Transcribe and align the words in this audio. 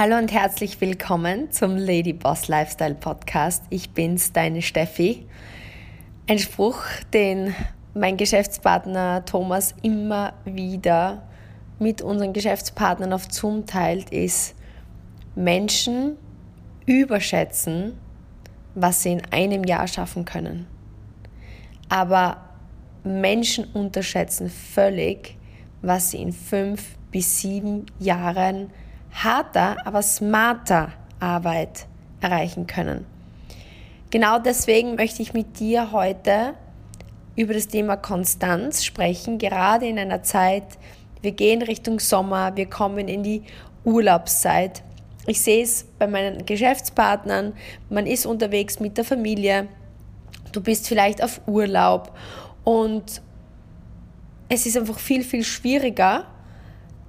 Hallo 0.00 0.16
und 0.16 0.30
herzlich 0.30 0.80
willkommen 0.80 1.50
zum 1.50 1.76
Lady 1.76 2.12
Boss 2.12 2.46
Lifestyle 2.46 2.94
Podcast. 2.94 3.64
Ich 3.68 3.90
bin's, 3.90 4.32
deine 4.32 4.62
Steffi. 4.62 5.26
Ein 6.28 6.38
Spruch, 6.38 6.84
den 7.12 7.52
mein 7.94 8.16
Geschäftspartner 8.16 9.24
Thomas 9.24 9.74
immer 9.82 10.34
wieder 10.44 11.26
mit 11.80 12.00
unseren 12.00 12.32
Geschäftspartnern 12.32 13.12
auf 13.12 13.26
Zoom 13.32 13.66
teilt, 13.66 14.10
ist 14.10 14.54
Menschen 15.34 16.16
überschätzen, 16.86 17.98
was 18.76 19.02
sie 19.02 19.14
in 19.14 19.22
einem 19.32 19.64
Jahr 19.64 19.88
schaffen 19.88 20.24
können. 20.24 20.68
Aber 21.88 22.36
Menschen 23.02 23.64
unterschätzen 23.74 24.48
völlig, 24.48 25.36
was 25.82 26.12
sie 26.12 26.22
in 26.22 26.32
fünf 26.32 26.96
bis 27.10 27.40
sieben 27.40 27.86
Jahren 27.98 28.70
harter, 29.12 29.76
aber 29.84 30.02
smarter 30.02 30.92
Arbeit 31.20 31.86
erreichen 32.20 32.66
können. 32.66 33.06
Genau 34.10 34.38
deswegen 34.38 34.94
möchte 34.94 35.22
ich 35.22 35.34
mit 35.34 35.60
dir 35.60 35.92
heute 35.92 36.54
über 37.36 37.54
das 37.54 37.68
Thema 37.68 37.96
Konstanz 37.96 38.84
sprechen, 38.84 39.38
gerade 39.38 39.86
in 39.86 39.98
einer 39.98 40.22
Zeit, 40.22 40.64
wir 41.20 41.32
gehen 41.32 41.62
Richtung 41.62 42.00
Sommer, 42.00 42.56
wir 42.56 42.66
kommen 42.66 43.06
in 43.06 43.22
die 43.22 43.42
Urlaubszeit. 43.84 44.82
Ich 45.26 45.40
sehe 45.40 45.62
es 45.62 45.84
bei 45.98 46.06
meinen 46.06 46.46
Geschäftspartnern, 46.46 47.52
man 47.90 48.06
ist 48.06 48.26
unterwegs 48.26 48.80
mit 48.80 48.96
der 48.96 49.04
Familie, 49.04 49.68
du 50.52 50.62
bist 50.62 50.88
vielleicht 50.88 51.22
auf 51.22 51.40
Urlaub 51.46 52.12
und 52.64 53.20
es 54.48 54.66
ist 54.66 54.76
einfach 54.76 54.98
viel, 54.98 55.22
viel 55.22 55.44
schwieriger, 55.44 56.24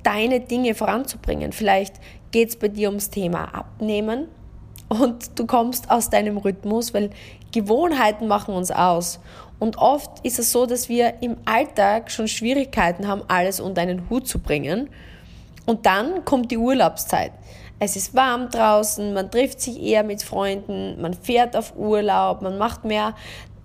deine 0.03 0.39
Dinge 0.39 0.75
voranzubringen. 0.75 1.51
Vielleicht 1.51 1.95
geht 2.31 2.49
es 2.49 2.55
bei 2.55 2.67
dir 2.67 2.89
ums 2.89 3.09
Thema 3.09 3.45
Abnehmen 3.53 4.27
und 4.89 5.37
du 5.37 5.45
kommst 5.45 5.89
aus 5.91 6.09
deinem 6.09 6.37
Rhythmus, 6.37 6.93
weil 6.93 7.11
Gewohnheiten 7.51 8.27
machen 8.27 8.53
uns 8.53 8.71
aus. 8.71 9.19
Und 9.59 9.77
oft 9.77 10.25
ist 10.25 10.39
es 10.39 10.51
so, 10.51 10.65
dass 10.65 10.89
wir 10.89 11.21
im 11.21 11.37
Alltag 11.45 12.11
schon 12.11 12.27
Schwierigkeiten 12.27 13.07
haben, 13.07 13.23
alles 13.27 13.59
unter 13.59 13.81
einen 13.81 14.09
Hut 14.09 14.27
zu 14.27 14.39
bringen. 14.39 14.89
Und 15.65 15.85
dann 15.85 16.25
kommt 16.25 16.49
die 16.51 16.57
Urlaubszeit. 16.57 17.31
Es 17.79 17.95
ist 17.95 18.13
warm 18.13 18.49
draußen, 18.49 19.13
man 19.13 19.31
trifft 19.31 19.61
sich 19.61 19.81
eher 19.81 20.03
mit 20.03 20.21
Freunden, 20.21 20.99
man 21.01 21.13
fährt 21.13 21.55
auf 21.55 21.77
Urlaub, 21.77 22.41
man 22.41 22.57
macht 22.57 22.83
mehr 22.83 23.15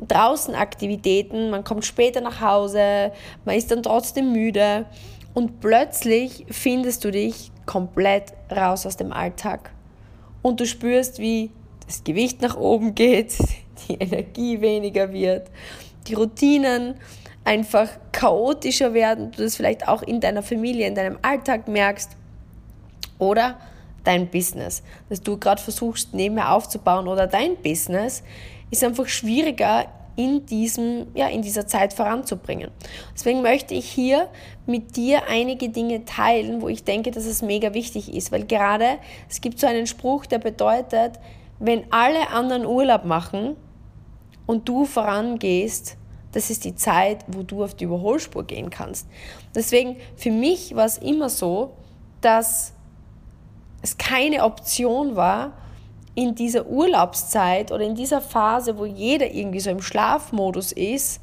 draußen 0.07 0.55
Aktivitäten, 0.55 1.51
man 1.51 1.65
kommt 1.65 1.85
später 1.85 2.21
nach 2.21 2.41
Hause, 2.41 3.13
man 3.45 3.57
ist 3.57 3.71
dann 3.71 3.83
trotzdem 3.83 4.33
müde 4.33 4.87
und 5.35 5.61
plötzlich 5.61 6.47
findest 6.49 7.05
du 7.05 7.11
dich 7.11 7.51
komplett 7.67 8.33
raus 8.51 8.87
aus 8.87 8.97
dem 8.97 9.13
Alltag. 9.13 9.71
Und 10.43 10.61
du 10.61 10.67
spürst, 10.67 11.19
wie 11.19 11.51
das 11.87 12.05
Gewicht 12.05 12.41
nach 12.41 12.57
oben 12.57 12.95
geht, 12.95 13.37
die 13.89 13.95
Energie 13.95 14.61
weniger 14.61 15.13
wird, 15.13 15.51
die 16.07 16.15
Routinen 16.15 16.95
einfach 17.45 17.89
chaotischer 18.13 18.95
werden, 18.95 19.33
du 19.33 19.43
das 19.43 19.57
vielleicht 19.57 19.89
auch 19.89 20.03
in 20.03 20.21
deiner 20.21 20.43
Familie, 20.43 20.87
in 20.87 20.95
deinem 20.95 21.19
Alltag 21.23 21.69
merkst. 21.69 22.17
Oder 23.19 23.59
dein 24.03 24.29
Business, 24.29 24.83
das 25.09 25.21
du 25.21 25.39
gerade 25.39 25.63
versuchst 25.63 26.15
nebenher 26.15 26.53
aufzubauen 26.53 27.09
oder 27.09 27.27
dein 27.27 27.57
Business 27.57 28.23
ist 28.71 28.85
einfach 28.85 29.07
schwieriger 29.09 29.87
in, 30.17 30.47
diesem, 30.47 31.07
ja, 31.15 31.29
in 31.29 31.43
dieser 31.43 31.67
Zeit 31.67 31.93
voranzubringen. 31.93 32.71
Deswegen 33.15 33.43
möchte 33.43 33.75
ich 33.75 33.89
hier 33.89 34.29
mit 34.67 34.97
dir 34.97 35.27
einige 35.29 35.69
Dinge 35.69 36.05
teilen, 36.05 36.63
wo 36.63 36.69
ich 36.69 36.85
denke, 36.85 37.11
dass 37.11 37.25
es 37.25 37.43
mega 37.43 37.75
wichtig 37.75 38.15
ist, 38.15 38.33
weil 38.33 38.45
gerade 38.45 38.99
es 39.29 39.41
gibt 39.41 39.59
so 39.59 39.67
einen 39.67 39.87
Spruch, 39.87 40.27
der 40.27 40.39
bedeutet, 40.39 41.19
wenn 41.59 41.85
alle 41.91 42.31
anderen 42.31 42.67
Urlaub 42.67 43.05
machen 43.05 43.57
und 44.47 44.69
du 44.69 44.85
vorangehst, 44.85 45.97
das 46.33 46.51
ist 46.51 46.65
die 46.65 46.75
Zeit, 46.75 47.25
wo 47.29 47.43
du 47.43 47.63
auf 47.63 47.75
die 47.75 47.85
Überholspur 47.85 48.45
gehen 48.45 48.71
kannst. 48.71 49.07
Deswegen, 49.55 49.97
für 50.17 50.31
mich 50.31 50.75
war 50.75 50.85
es 50.85 50.99
immer 50.99 51.29
so, 51.29 51.75
dass 52.21 52.73
es 53.83 53.99
keine 53.99 54.43
Option 54.43 55.15
war, 55.15 55.53
in 56.15 56.35
dieser 56.35 56.67
Urlaubszeit 56.67 57.73
oder 57.73 57.85
in 57.85 57.95
dieser 57.95 58.21
Phase, 58.21 58.79
wo 58.79 58.85
jeder 58.85 59.33
irgendwie 59.33 59.61
so 59.61 59.71
im 59.71 59.83
Schlafmodus 59.83 60.73
ist, 60.73 61.21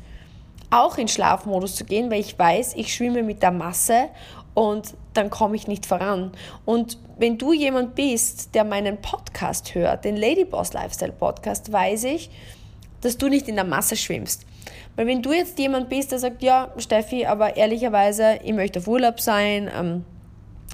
auch 0.69 0.97
in 0.97 1.07
Schlafmodus 1.07 1.75
zu 1.75 1.85
gehen, 1.85 2.11
weil 2.11 2.19
ich 2.19 2.37
weiß, 2.37 2.75
ich 2.75 2.93
schwimme 2.93 3.23
mit 3.23 3.41
der 3.41 3.51
Masse 3.51 4.09
und 4.53 4.93
dann 5.13 5.29
komme 5.29 5.55
ich 5.55 5.67
nicht 5.67 5.85
voran. 5.85 6.31
Und 6.65 6.97
wenn 7.17 7.37
du 7.37 7.53
jemand 7.53 7.95
bist, 7.95 8.53
der 8.55 8.63
meinen 8.63 8.97
Podcast 9.01 9.75
hört, 9.75 10.05
den 10.05 10.17
Ladyboss 10.17 10.73
Lifestyle 10.73 11.11
Podcast, 11.11 11.71
weiß 11.71 12.05
ich, 12.05 12.29
dass 13.01 13.17
du 13.17 13.27
nicht 13.27 13.47
in 13.47 13.55
der 13.55 13.65
Masse 13.65 13.95
schwimmst. 13.95 14.45
Weil 14.95 15.07
wenn 15.07 15.21
du 15.21 15.31
jetzt 15.31 15.57
jemand 15.57 15.89
bist, 15.89 16.11
der 16.11 16.19
sagt, 16.19 16.43
ja, 16.43 16.71
Steffi, 16.77 17.25
aber 17.25 17.55
ehrlicherweise, 17.55 18.39
ich 18.43 18.53
möchte 18.53 18.79
auf 18.79 18.87
Urlaub 18.87 19.19
sein, 19.19 19.69
ähm, 19.77 20.05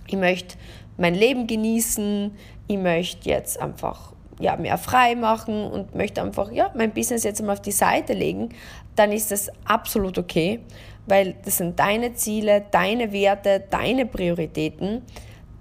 ich 0.07 0.15
möchte 0.15 0.57
mein 0.97 1.15
Leben 1.15 1.47
genießen, 1.47 2.31
ich 2.67 2.77
möchte 2.77 3.29
jetzt 3.29 3.59
einfach 3.59 4.13
ja, 4.39 4.55
mehr 4.55 4.77
frei 4.77 5.15
machen 5.15 5.65
und 5.65 5.95
möchte 5.95 6.21
einfach 6.21 6.51
ja, 6.51 6.71
mein 6.75 6.91
Business 6.91 7.23
jetzt 7.23 7.41
mal 7.41 7.53
auf 7.53 7.61
die 7.61 7.71
Seite 7.71 8.13
legen, 8.13 8.49
dann 8.95 9.11
ist 9.11 9.31
das 9.31 9.49
absolut 9.65 10.17
okay, 10.17 10.59
weil 11.05 11.35
das 11.45 11.57
sind 11.57 11.79
deine 11.79 12.13
Ziele, 12.13 12.65
deine 12.71 13.11
Werte, 13.11 13.63
deine 13.69 14.05
Prioritäten. 14.05 15.01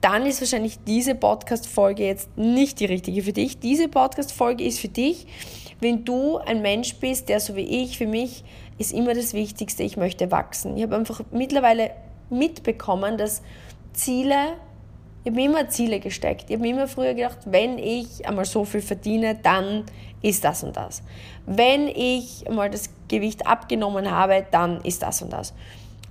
Dann 0.00 0.27
ist 0.27 0.41
wahrscheinlich 0.41 0.78
diese 0.84 1.15
Podcast-Folge 1.15 2.05
jetzt 2.05 2.37
nicht 2.37 2.81
die 2.81 2.84
richtige 2.84 3.23
für 3.23 3.33
dich. 3.33 3.59
Diese 3.59 3.88
Podcast-Folge 3.88 4.65
ist 4.65 4.78
für 4.78 4.88
dich, 4.88 5.27
wenn 5.81 6.05
du 6.05 6.38
ein 6.38 6.62
Mensch 6.62 6.97
bist, 6.97 7.28
der 7.28 7.41
so 7.41 7.56
wie 7.56 7.83
ich, 7.83 7.99
für 7.99 8.06
mich 8.06 8.44
ist 8.78 8.93
immer 8.93 9.15
das 9.15 9.33
Wichtigste, 9.33 9.83
ich 9.83 9.97
möchte 9.97 10.31
wachsen. 10.31 10.77
Ich 10.77 10.83
habe 10.83 10.97
einfach 10.97 11.23
mittlerweile 11.31 11.93
mitbekommen, 12.28 13.17
dass 13.17 13.43
Ziele 13.93 14.55
ich 15.26 15.31
habe 15.32 15.41
mir 15.41 15.47
immer 15.47 15.69
Ziele 15.69 15.98
gesteckt. 15.98 16.44
Ich 16.47 16.53
habe 16.53 16.62
mir 16.62 16.70
immer 16.70 16.87
früher 16.87 17.12
gedacht, 17.12 17.38
wenn 17.47 17.78
ich 17.78 18.28
einmal 18.28 18.44
so 18.44 18.64
viel 18.64 18.81
verdiene, 18.81 19.34
dann 19.34 19.82
ist 20.22 20.44
das 20.44 20.62
und 20.62 20.76
das. 20.76 21.03
Wenn 21.47 21.88
ich 21.88 22.48
einmal 22.48 22.70
das 22.70 22.91
Gewicht 23.09 23.44
abgenommen 23.44 24.09
habe, 24.09 24.47
dann 24.53 24.81
ist 24.82 25.03
das 25.03 25.22
und 25.22 25.32
das. 25.32 25.53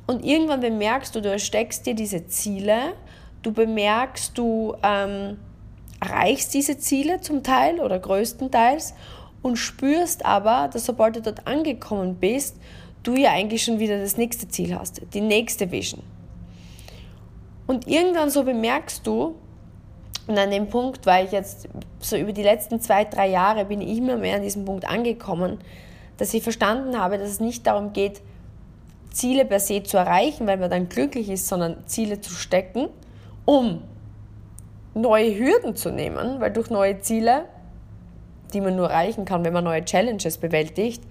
Und 0.06 0.26
irgendwann 0.26 0.60
bemerkst 0.60 1.16
du, 1.16 1.22
du 1.22 1.40
steckst 1.40 1.86
dir 1.86 1.94
diese 1.96 2.28
Ziele, 2.28 2.92
du 3.42 3.54
bemerkst, 3.54 4.38
du 4.38 4.76
ähm, 4.84 5.38
erreichst 6.02 6.54
diese 6.54 6.78
Ziele 6.78 7.22
zum 7.22 7.42
Teil 7.42 7.80
oder 7.80 7.98
größtenteils 8.00 8.96
und 9.42 9.56
spürst 9.56 10.26
aber, 10.26 10.68
dass 10.68 10.86
sobald 10.86 11.16
du 11.16 11.22
dort 11.22 11.48
angekommen 11.48 12.16
bist, 12.16 12.58
du 13.04 13.16
ja 13.16 13.32
eigentlich 13.32 13.64
schon 13.64 13.80
wieder 13.80 13.98
das 13.98 14.18
nächste 14.18 14.50
Ziel 14.50 14.78
hast, 14.78 15.02
die 15.14 15.22
nächste 15.22 15.72
Vision. 15.72 16.04
Und 17.68 17.88
irgendwann 17.88 18.30
so 18.30 18.44
bemerkst 18.44 19.06
du, 19.08 19.36
und 20.28 20.38
an 20.40 20.50
dem 20.50 20.70
Punkt 20.70 21.06
war 21.06 21.22
ich 21.22 21.32
jetzt 21.32 21.68
so 22.00 22.18
über 22.18 22.34
die 22.34 22.44
letzten 22.44 22.82
zwei, 22.82 23.06
drei 23.06 23.30
Jahre 23.30 23.66
bin 23.66 23.82
ich 23.82 23.98
immer 23.98 24.18
mehr 24.18 24.38
an 24.38 24.42
diesem 24.42 24.66
Punkt 24.66 24.88
angekommen, 24.88 25.60
dass 26.18 26.34
ich 26.34 26.42
verstanden 26.42 27.00
habe, 27.00 27.18
dass 27.18 27.30
es 27.30 27.40
nicht 27.40 27.68
darum 27.68 27.94
geht, 27.94 28.22
Ziele 29.12 29.46
per 29.46 29.60
se 29.60 29.84
zu 29.84 29.98
erreichen, 29.98 30.48
weil 30.48 30.58
man 30.58 30.70
dann 30.70 30.90
glücklich 30.90 31.30
ist, 31.30 31.48
sondern 31.48 31.78
Ziele 31.86 32.22
zu 32.22 32.32
stecken, 32.32 32.90
um 33.46 33.82
neue 34.94 35.38
Hürden 35.38 35.76
zu 35.76 35.92
nehmen, 35.92 36.40
weil 36.40 36.52
durch 36.52 36.70
neue 36.70 37.00
Ziele, 37.00 37.46
die 38.54 38.62
man 38.62 38.76
nur 38.76 38.90
erreichen 38.90 39.26
kann, 39.26 39.46
wenn 39.46 39.54
man 39.54 39.64
neue 39.64 39.86
Challenges 39.86 40.38
bewältigt, 40.38 41.04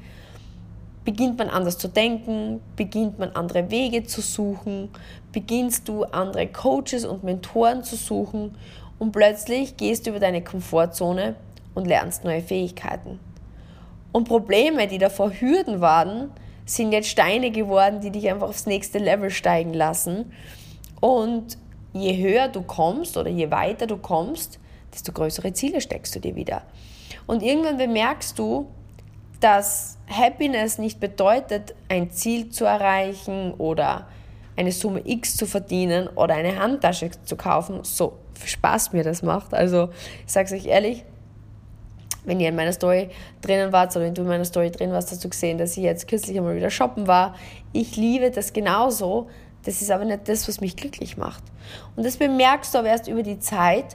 beginnt 1.05 1.39
man 1.39 1.49
anders 1.49 1.79
zu 1.79 1.89
denken, 1.89 2.61
beginnt 2.77 3.19
man 3.19 3.31
andere 3.33 3.71
Wege 3.71 4.05
zu 4.05 4.21
suchen, 4.21 4.89
beginnst 5.33 5.89
du 5.89 6.05
andere 6.05 6.47
Coaches 6.47 7.05
und 7.05 7.25
Mentoren 7.25 7.85
zu 7.85 7.97
suchen 7.97 8.57
und 8.99 9.13
plötzlich 9.13 9.77
gehst 9.77 10.07
du 10.07 10.11
über 10.11 10.21
deine 10.21 10.43
Komfortzone 10.43 11.37
und 11.75 11.87
lernst 11.87 12.25
neue 12.25 12.43
Fähigkeiten. 12.43 13.19
Und 14.13 14.29
Probleme, 14.29 14.87
die 14.87 14.99
davor 14.99 15.33
Hürden 15.33 15.81
waren, 15.81 16.31
sind 16.67 16.93
jetzt 16.93 17.09
Steine 17.09 17.51
geworden, 17.51 18.01
die 18.01 18.11
dich 18.11 18.31
einfach 18.31 18.49
aufs 18.49 18.67
nächste 18.67 18.99
Level 18.99 19.31
steigen 19.31 19.75
lassen. 19.75 20.33
Und 21.01 21.59
je 21.93 22.17
höher 22.17 22.49
du 22.49 22.63
kommst 22.63 23.17
oder 23.17 23.29
je 23.29 23.51
weiter 23.51 23.87
du 23.87 23.97
kommst, 23.97 24.59
desto 24.93 25.13
größere 25.13 25.53
Ziele 25.53 25.81
steckst 25.81 26.15
du 26.15 26.21
dir 26.21 26.37
wieder. 26.37 26.63
Und 27.27 27.43
irgendwann 27.43 27.77
bemerkst 27.77 28.39
du, 28.39 28.69
dass 29.45 29.99
Happiness 30.09 30.79
nicht 30.79 31.01
bedeutet, 31.01 31.75
ein 31.91 32.11
Ziel 32.11 32.49
zu 32.49 32.65
erreichen 32.65 33.53
oder 33.59 34.09
eine 34.57 34.73
Summe 34.73 35.03
X 35.05 35.37
zu 35.37 35.45
verdienen 35.45 36.09
oder 36.09 36.35
eine 36.35 36.59
Handtasche 36.59 37.11
zu 37.25 37.37
kaufen, 37.37 37.81
so 37.83 38.15
viel 38.33 38.49
Spaß 38.49 38.95
mir 38.95 39.05
das 39.05 39.23
macht. 39.23 39.53
Also 39.53 39.91
ich 40.27 40.33
sage 40.33 40.47
es 40.47 40.53
euch 40.53 40.65
ehrlich, 40.65 41.05
wenn 42.25 42.41
ihr 42.41 42.49
in 42.49 42.57
meiner 42.57 42.73
Story 42.73 43.11
drinnen 43.43 43.71
wart 43.71 43.95
oder 43.95 44.07
wenn 44.07 44.15
du 44.15 44.23
in 44.23 44.29
meiner 44.29 44.47
Story 44.47 44.71
drin 44.71 44.93
warst, 44.93 45.11
hast 45.11 45.23
du 45.23 45.29
gesehen, 45.29 45.59
dass 45.59 45.77
ich 45.77 45.83
jetzt 45.83 46.09
kürzlich 46.09 46.39
einmal 46.39 46.57
wieder 46.57 46.71
shoppen 46.71 47.07
war. 47.07 47.35
Ich 47.75 47.97
liebe 47.97 48.31
das 48.31 48.55
genauso. 48.55 49.29
Das 49.67 49.83
ist 49.83 49.91
aber 49.91 50.07
nicht 50.07 50.27
das, 50.27 50.49
was 50.49 50.63
mich 50.63 50.75
glücklich 50.75 51.19
macht. 51.19 51.43
Und 51.97 52.07
das 52.07 52.17
bemerkst 52.17 52.73
du 52.73 52.79
aber 52.79 52.89
erst 52.89 53.09
über 53.09 53.23
die 53.23 53.41
Zeit, 53.41 53.95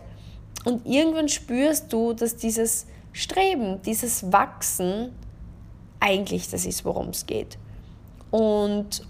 Und 0.63 0.85
irgendwann 0.85 1.29
spürst 1.29 1.91
du, 1.91 2.13
dass 2.13 2.35
dieses 2.35 2.85
Streben, 3.13 3.81
dieses 3.81 4.31
Wachsen 4.31 5.11
eigentlich 5.99 6.49
das 6.49 6.65
ist, 6.65 6.85
worum 6.85 7.09
es 7.09 7.25
geht. 7.25 7.57
Und 8.31 9.05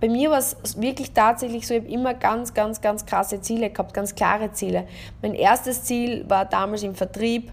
bei 0.00 0.08
mir 0.08 0.30
war 0.30 0.38
es 0.38 0.56
wirklich 0.80 1.12
tatsächlich 1.12 1.66
so, 1.66 1.74
ich 1.74 1.82
habe 1.82 1.92
immer 1.92 2.14
ganz, 2.14 2.54
ganz, 2.54 2.80
ganz 2.80 3.04
krasse 3.04 3.40
Ziele 3.42 3.70
gehabt, 3.70 3.92
ganz 3.92 4.14
klare 4.14 4.50
Ziele. 4.52 4.86
Mein 5.20 5.34
erstes 5.34 5.84
Ziel 5.84 6.24
war 6.28 6.46
damals 6.46 6.82
im 6.82 6.94
Vertrieb, 6.94 7.52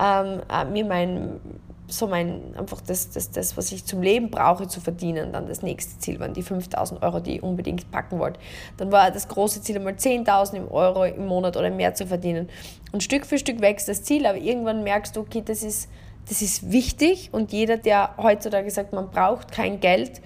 ähm, 0.00 0.40
äh, 0.48 0.64
mir 0.64 0.84
mein, 0.84 1.40
so 1.88 2.06
mein, 2.06 2.54
einfach 2.56 2.80
das, 2.82 3.10
das, 3.10 3.30
das, 3.30 3.56
was 3.56 3.72
ich 3.72 3.84
zum 3.84 4.00
Leben 4.02 4.30
brauche, 4.30 4.68
zu 4.68 4.80
verdienen. 4.80 5.32
Dann 5.32 5.48
das 5.48 5.62
nächste 5.62 5.98
Ziel 5.98 6.20
waren 6.20 6.34
die 6.34 6.42
5000 6.42 7.02
Euro, 7.02 7.18
die 7.18 7.36
ich 7.36 7.42
unbedingt 7.42 7.90
packen 7.90 8.20
wollte. 8.20 8.38
Dann 8.76 8.92
war 8.92 9.10
das 9.10 9.26
große 9.26 9.62
Ziel 9.62 9.76
einmal 9.76 9.94
10.000 9.94 10.70
Euro 10.70 11.04
im 11.04 11.26
Monat 11.26 11.56
oder 11.56 11.70
mehr 11.70 11.94
zu 11.94 12.06
verdienen. 12.06 12.48
Und 12.92 13.02
Stück 13.02 13.26
für 13.26 13.38
Stück 13.38 13.60
wächst 13.60 13.88
das 13.88 14.04
Ziel, 14.04 14.26
aber 14.26 14.38
irgendwann 14.38 14.84
merkst 14.84 15.16
du, 15.16 15.20
okay, 15.20 15.42
das 15.44 15.64
ist, 15.64 15.88
das 16.28 16.42
ist 16.42 16.70
wichtig 16.70 17.30
und 17.32 17.52
jeder, 17.52 17.76
der 17.76 18.14
heutzutage 18.18 18.70
sagt, 18.70 18.92
man 18.92 19.10
braucht 19.10 19.50
kein 19.50 19.80
Geld, 19.80 20.20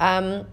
ähm, 0.00 0.44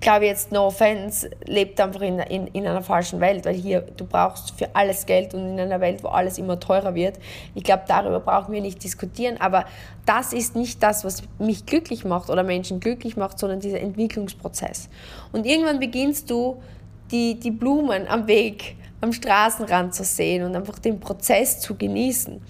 glaube 0.00 0.26
jetzt, 0.26 0.52
no 0.52 0.66
offense, 0.66 1.28
lebt 1.44 1.80
einfach 1.80 2.02
in, 2.02 2.18
in, 2.20 2.46
in 2.48 2.66
einer 2.66 2.82
falschen 2.82 3.20
Welt, 3.20 3.44
weil 3.44 3.54
hier, 3.54 3.80
du 3.80 4.04
brauchst 4.04 4.56
für 4.56 4.74
alles 4.74 5.06
Geld 5.06 5.34
und 5.34 5.46
in 5.46 5.60
einer 5.60 5.80
Welt, 5.80 6.02
wo 6.04 6.08
alles 6.08 6.38
immer 6.38 6.60
teurer 6.60 6.94
wird. 6.94 7.18
Ich 7.54 7.64
glaube, 7.64 7.82
darüber 7.88 8.20
brauchen 8.20 8.54
wir 8.54 8.60
nicht 8.60 8.82
diskutieren, 8.82 9.36
aber 9.40 9.64
das 10.06 10.32
ist 10.32 10.54
nicht 10.54 10.82
das, 10.82 11.04
was 11.04 11.22
mich 11.38 11.66
glücklich 11.66 12.04
macht 12.04 12.30
oder 12.30 12.42
Menschen 12.42 12.80
glücklich 12.80 13.16
macht, 13.16 13.38
sondern 13.38 13.60
dieser 13.60 13.80
Entwicklungsprozess. 13.80 14.88
Und 15.32 15.46
irgendwann 15.46 15.80
beginnst 15.80 16.30
du, 16.30 16.62
die, 17.10 17.40
die 17.40 17.50
Blumen 17.50 18.06
am 18.06 18.26
Weg, 18.26 18.76
am 19.00 19.12
Straßenrand 19.12 19.94
zu 19.94 20.04
sehen 20.04 20.44
und 20.44 20.54
einfach 20.54 20.78
den 20.78 21.00
Prozess 21.00 21.60
zu 21.60 21.74
genießen. 21.74 22.40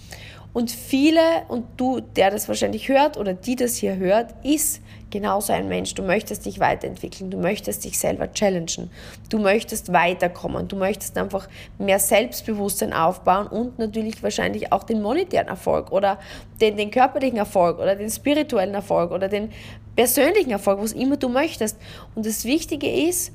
Und 0.53 0.71
viele, 0.71 1.21
und 1.49 1.67
du, 1.77 2.01
der 2.01 2.31
das 2.31 2.49
wahrscheinlich 2.49 2.89
hört 2.89 3.17
oder 3.17 3.35
die 3.35 3.55
das 3.55 3.77
hier 3.77 3.97
hört, 3.97 4.35
ist 4.45 4.81
genauso 5.11 5.53
ein 5.53 5.69
Mensch. 5.69 5.95
Du 5.95 6.03
möchtest 6.03 6.47
dich 6.47 6.59
weiterentwickeln, 6.61 7.31
du 7.31 7.39
möchtest 7.39 7.85
dich 7.85 7.99
selber 7.99 8.33
challengen, 8.33 8.91
du 9.31 9.39
möchtest 9.39 9.93
weiterkommen, 9.93 10.69
du 10.69 10.77
möchtest 10.77 11.17
einfach 11.17 11.49
mehr 11.79 11.99
Selbstbewusstsein 11.99 12.93
aufbauen 12.93 13.47
und 13.47 13.79
natürlich 13.79 14.23
wahrscheinlich 14.23 14.73
auch 14.73 14.85
den 14.85 15.03
monetären 15.03 15.49
Erfolg 15.49 15.93
oder 15.93 16.19
den, 16.61 16.77
den 16.77 16.91
körperlichen 16.91 17.39
Erfolg 17.39 17.79
oder 17.79 17.95
den 17.95 18.11
spirituellen 18.11 18.75
Erfolg 18.75 19.11
oder 19.11 19.29
den 19.29 19.51
persönlichen 19.97 20.51
Erfolg, 20.51 20.81
was 20.81 20.93
immer 20.93 21.17
du 21.17 21.29
möchtest. 21.29 21.77
Und 22.15 22.27
das 22.27 22.45
Wichtige 22.45 22.91
ist, 22.91 23.33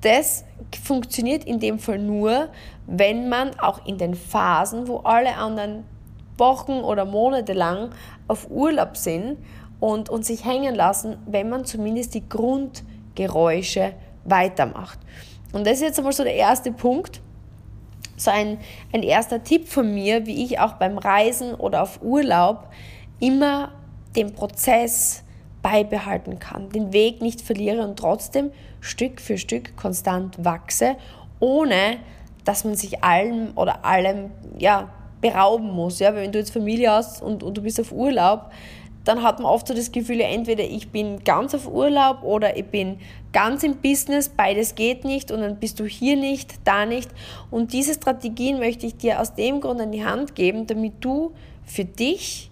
das 0.00 0.44
funktioniert 0.82 1.44
in 1.44 1.60
dem 1.60 1.78
Fall 1.78 1.98
nur, 1.98 2.48
wenn 2.86 3.28
man 3.28 3.58
auch 3.60 3.86
in 3.86 3.98
den 3.98 4.14
Phasen, 4.14 4.88
wo 4.88 4.98
alle 4.98 5.36
anderen 5.36 5.84
Wochen 6.40 6.80
oder 6.80 7.04
Monate 7.04 7.52
lang 7.52 7.90
auf 8.26 8.50
Urlaub 8.50 8.96
sind, 8.96 9.36
und, 9.80 10.10
und 10.10 10.24
sich 10.24 10.44
hängen 10.44 10.74
lassen, 10.74 11.16
wenn 11.26 11.48
man 11.48 11.64
zumindest 11.64 12.14
die 12.14 12.28
Grundgeräusche 12.28 13.94
weitermacht. 14.24 14.98
Und 15.52 15.66
das 15.66 15.74
ist 15.74 15.82
jetzt 15.82 15.98
einmal 15.98 16.12
so 16.12 16.22
der 16.22 16.34
erste 16.34 16.70
Punkt, 16.70 17.20
so 18.16 18.30
ein, 18.30 18.58
ein 18.92 19.02
erster 19.02 19.42
Tipp 19.42 19.66
von 19.66 19.92
mir, 19.92 20.26
wie 20.26 20.44
ich 20.44 20.60
auch 20.60 20.74
beim 20.74 20.98
Reisen 20.98 21.54
oder 21.54 21.82
auf 21.82 22.02
Urlaub 22.02 22.68
immer 23.18 23.72
den 24.14 24.34
Prozess 24.34 25.24
beibehalten 25.62 26.38
kann, 26.38 26.68
den 26.70 26.92
Weg 26.92 27.22
nicht 27.22 27.40
verliere 27.40 27.82
und 27.82 27.98
trotzdem 27.98 28.50
Stück 28.80 29.20
für 29.20 29.38
Stück 29.38 29.76
konstant 29.76 30.44
wachse, 30.44 30.96
ohne 31.38 31.98
dass 32.44 32.64
man 32.64 32.74
sich 32.74 33.02
allem 33.02 33.52
oder 33.56 33.84
allem 33.84 34.30
ja, 34.58 34.90
berauben 35.20 35.70
muss. 35.70 35.98
Ja? 35.98 36.14
Wenn 36.14 36.32
du 36.32 36.38
jetzt 36.38 36.52
Familie 36.52 36.90
hast 36.90 37.22
und, 37.22 37.42
und 37.42 37.56
du 37.56 37.62
bist 37.62 37.80
auf 37.80 37.92
Urlaub, 37.92 38.50
dann 39.04 39.22
hat 39.22 39.38
man 39.38 39.46
oft 39.46 39.66
so 39.66 39.74
das 39.74 39.92
Gefühl, 39.92 40.20
entweder 40.20 40.64
ich 40.64 40.90
bin 40.90 41.24
ganz 41.24 41.54
auf 41.54 41.66
Urlaub 41.66 42.22
oder 42.22 42.56
ich 42.56 42.66
bin 42.66 42.98
ganz 43.32 43.62
im 43.62 43.76
Business, 43.76 44.28
beides 44.28 44.74
geht 44.74 45.04
nicht 45.04 45.30
und 45.30 45.40
dann 45.40 45.56
bist 45.56 45.80
du 45.80 45.84
hier 45.84 46.16
nicht, 46.16 46.54
da 46.64 46.84
nicht. 46.84 47.10
Und 47.50 47.72
diese 47.72 47.94
Strategien 47.94 48.58
möchte 48.58 48.86
ich 48.86 48.96
dir 48.96 49.20
aus 49.20 49.34
dem 49.34 49.60
Grund 49.60 49.80
an 49.80 49.92
die 49.92 50.04
Hand 50.04 50.34
geben, 50.34 50.66
damit 50.66 50.94
du 51.00 51.32
für 51.64 51.84
dich 51.84 52.50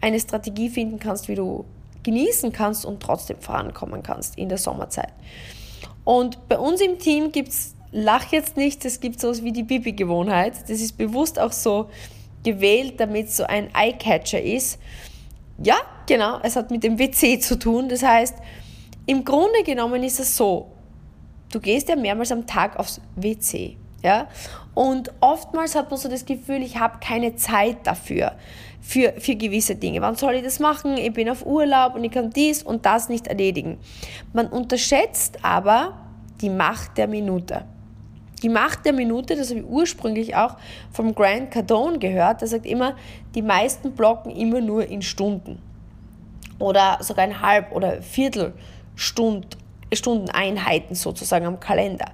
eine 0.00 0.18
Strategie 0.18 0.70
finden 0.70 0.98
kannst, 0.98 1.28
wie 1.28 1.34
du 1.34 1.64
genießen 2.02 2.52
kannst 2.52 2.84
und 2.84 3.00
trotzdem 3.00 3.38
vorankommen 3.40 4.02
kannst 4.02 4.36
in 4.38 4.48
der 4.48 4.58
Sommerzeit. 4.58 5.12
Und 6.04 6.48
bei 6.48 6.58
uns 6.58 6.80
im 6.80 6.98
Team 6.98 7.30
gibt 7.30 7.50
es, 7.50 7.74
lach 7.92 8.32
jetzt 8.32 8.56
nicht, 8.56 8.84
es 8.84 9.00
gibt 9.00 9.20
sowas 9.20 9.44
wie 9.44 9.52
die 9.52 9.62
Bibi-Gewohnheit. 9.62 10.54
Das 10.62 10.80
ist 10.80 10.96
bewusst 10.96 11.38
auch 11.38 11.52
so 11.52 11.90
gewählt, 12.42 12.98
damit 12.98 13.28
es 13.28 13.36
so 13.36 13.44
ein 13.44 13.68
Eye-Catcher 13.74 14.42
ist. 14.42 14.78
Ja, 15.62 15.76
genau, 16.06 16.40
es 16.42 16.56
hat 16.56 16.70
mit 16.70 16.82
dem 16.82 16.98
WC 16.98 17.38
zu 17.38 17.58
tun. 17.58 17.88
Das 17.88 18.02
heißt, 18.02 18.34
im 19.06 19.24
Grunde 19.24 19.62
genommen 19.64 20.02
ist 20.02 20.18
es 20.18 20.36
so, 20.36 20.72
du 21.52 21.60
gehst 21.60 21.88
ja 21.88 21.96
mehrmals 21.96 22.32
am 22.32 22.46
Tag 22.46 22.78
aufs 22.78 23.00
WC. 23.14 23.76
Ja? 24.02 24.26
Und 24.74 25.12
oftmals 25.20 25.74
hat 25.74 25.90
man 25.90 26.00
so 26.00 26.08
das 26.08 26.24
Gefühl, 26.24 26.62
ich 26.62 26.78
habe 26.78 26.98
keine 27.00 27.36
Zeit 27.36 27.86
dafür, 27.86 28.32
für, 28.80 29.12
für 29.18 29.36
gewisse 29.36 29.76
Dinge. 29.76 30.00
Wann 30.00 30.16
soll 30.16 30.34
ich 30.34 30.42
das 30.42 30.58
machen? 30.58 30.96
Ich 30.96 31.12
bin 31.12 31.28
auf 31.28 31.46
Urlaub 31.46 31.94
und 31.94 32.02
ich 32.02 32.10
kann 32.10 32.30
dies 32.30 32.62
und 32.62 32.86
das 32.86 33.08
nicht 33.08 33.26
erledigen. 33.26 33.78
Man 34.32 34.48
unterschätzt 34.48 35.44
aber 35.44 35.98
die 36.40 36.50
Macht 36.50 36.98
der 36.98 37.06
Minute. 37.06 37.64
Die 38.42 38.48
Macht 38.48 38.84
der 38.84 38.92
Minute, 38.92 39.36
das 39.36 39.50
habe 39.50 39.60
ich 39.60 39.66
ursprünglich 39.66 40.34
auch 40.34 40.56
vom 40.90 41.14
Grant 41.14 41.52
Cardone 41.52 41.98
gehört, 41.98 42.40
der 42.40 42.48
sagt 42.48 42.66
immer, 42.66 42.96
die 43.34 43.42
meisten 43.42 43.92
blocken 43.92 44.32
immer 44.32 44.60
nur 44.60 44.88
in 44.88 45.02
Stunden 45.02 45.62
oder 46.58 46.98
sogar 47.00 47.24
in 47.24 47.40
Halb- 47.40 47.70
oder 47.72 48.02
Viertelstundeneinheiten 48.02 50.96
sozusagen 50.96 51.46
am 51.46 51.60
Kalender. 51.60 52.06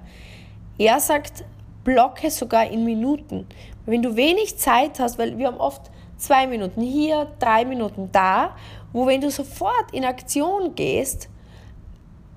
Er 0.77 0.99
sagt, 0.99 1.43
blocke 1.83 2.29
sogar 2.29 2.69
in 2.69 2.85
Minuten. 2.85 3.47
Wenn 3.85 4.01
du 4.01 4.15
wenig 4.15 4.57
Zeit 4.57 4.99
hast, 4.99 5.17
weil 5.17 5.37
wir 5.37 5.47
haben 5.47 5.57
oft 5.57 5.91
zwei 6.17 6.47
Minuten 6.47 6.81
hier, 6.81 7.27
drei 7.39 7.65
Minuten 7.65 8.09
da, 8.11 8.55
wo 8.93 9.07
wenn 9.07 9.21
du 9.21 9.31
sofort 9.31 9.93
in 9.93 10.05
Aktion 10.05 10.75
gehst, 10.75 11.29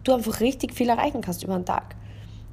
du 0.05 0.15
einfach 0.15 0.41
richtig 0.41 0.75
viel 0.75 0.89
erreichen 0.89 1.21
kannst 1.21 1.45
über 1.45 1.55
den 1.55 1.67
Tag. 1.67 1.97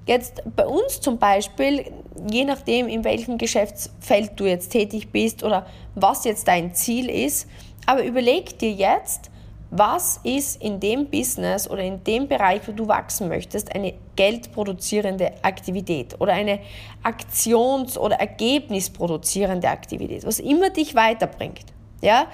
Jetzt 0.10 0.42
bei 0.56 0.66
uns 0.66 1.02
zum 1.02 1.20
Beispiel, 1.20 1.86
je 2.32 2.44
nachdem, 2.44 2.88
in 2.88 3.04
welchem 3.04 3.38
Geschäftsfeld 3.38 4.32
du 4.38 4.48
jetzt 4.48 4.72
tätig 4.72 5.12
bist 5.12 5.44
oder 5.44 5.68
was 5.94 6.24
jetzt 6.24 6.48
dein 6.48 6.74
Ziel 6.74 7.12
ist, 7.12 7.48
aber 7.86 8.04
überleg 8.04 8.58
dir 8.58 8.72
jetzt, 8.72 9.30
was 9.70 10.20
ist 10.24 10.64
in 10.64 10.80
dem 10.80 11.12
Business 11.12 11.70
oder 11.70 11.84
in 11.84 12.04
dem 12.04 12.28
Bereich, 12.28 12.62
wo 12.68 12.72
du 12.72 12.88
wachsen 12.88 13.28
möchtest, 13.28 13.76
eine 13.76 13.94
geldproduzierende 14.16 15.32
Aktivität 15.44 16.20
oder 16.20 16.34
eine 16.34 16.58
Aktions- 17.04 17.96
oder 17.96 18.16
Ergebnisproduzierende 18.16 19.70
Aktivität, 19.70 20.26
was 20.26 20.40
immer 20.40 20.72
dich 20.72 20.96
weiterbringt. 20.96 21.66
Ja? 22.02 22.26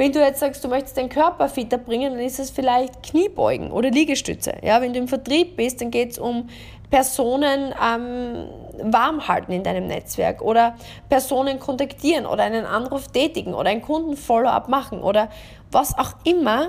Wenn 0.00 0.12
du 0.12 0.18
jetzt 0.18 0.40
sagst, 0.40 0.64
du 0.64 0.68
möchtest 0.68 0.96
deinen 0.96 1.10
Körper 1.10 1.46
fitter 1.50 1.76
bringen, 1.76 2.14
dann 2.14 2.22
ist 2.22 2.40
es 2.40 2.48
vielleicht 2.48 3.02
Kniebeugen 3.02 3.70
oder 3.70 3.90
Liegestütze. 3.90 4.54
Ja, 4.62 4.80
wenn 4.80 4.94
du 4.94 4.98
im 4.98 5.08
Vertrieb 5.08 5.56
bist, 5.56 5.82
dann 5.82 5.90
geht 5.90 6.12
es 6.12 6.18
um 6.18 6.48
Personen 6.88 7.74
ähm, 7.78 8.46
warm 8.82 9.28
halten 9.28 9.52
in 9.52 9.62
deinem 9.62 9.88
Netzwerk 9.88 10.40
oder 10.40 10.74
Personen 11.10 11.60
kontaktieren 11.60 12.24
oder 12.24 12.44
einen 12.44 12.64
Anruf 12.64 13.08
tätigen 13.08 13.52
oder 13.52 13.68
einen 13.68 13.82
Kunden-Follow-up 13.82 14.70
machen 14.70 15.02
oder 15.02 15.28
was 15.70 15.98
auch 15.98 16.14
immer 16.24 16.68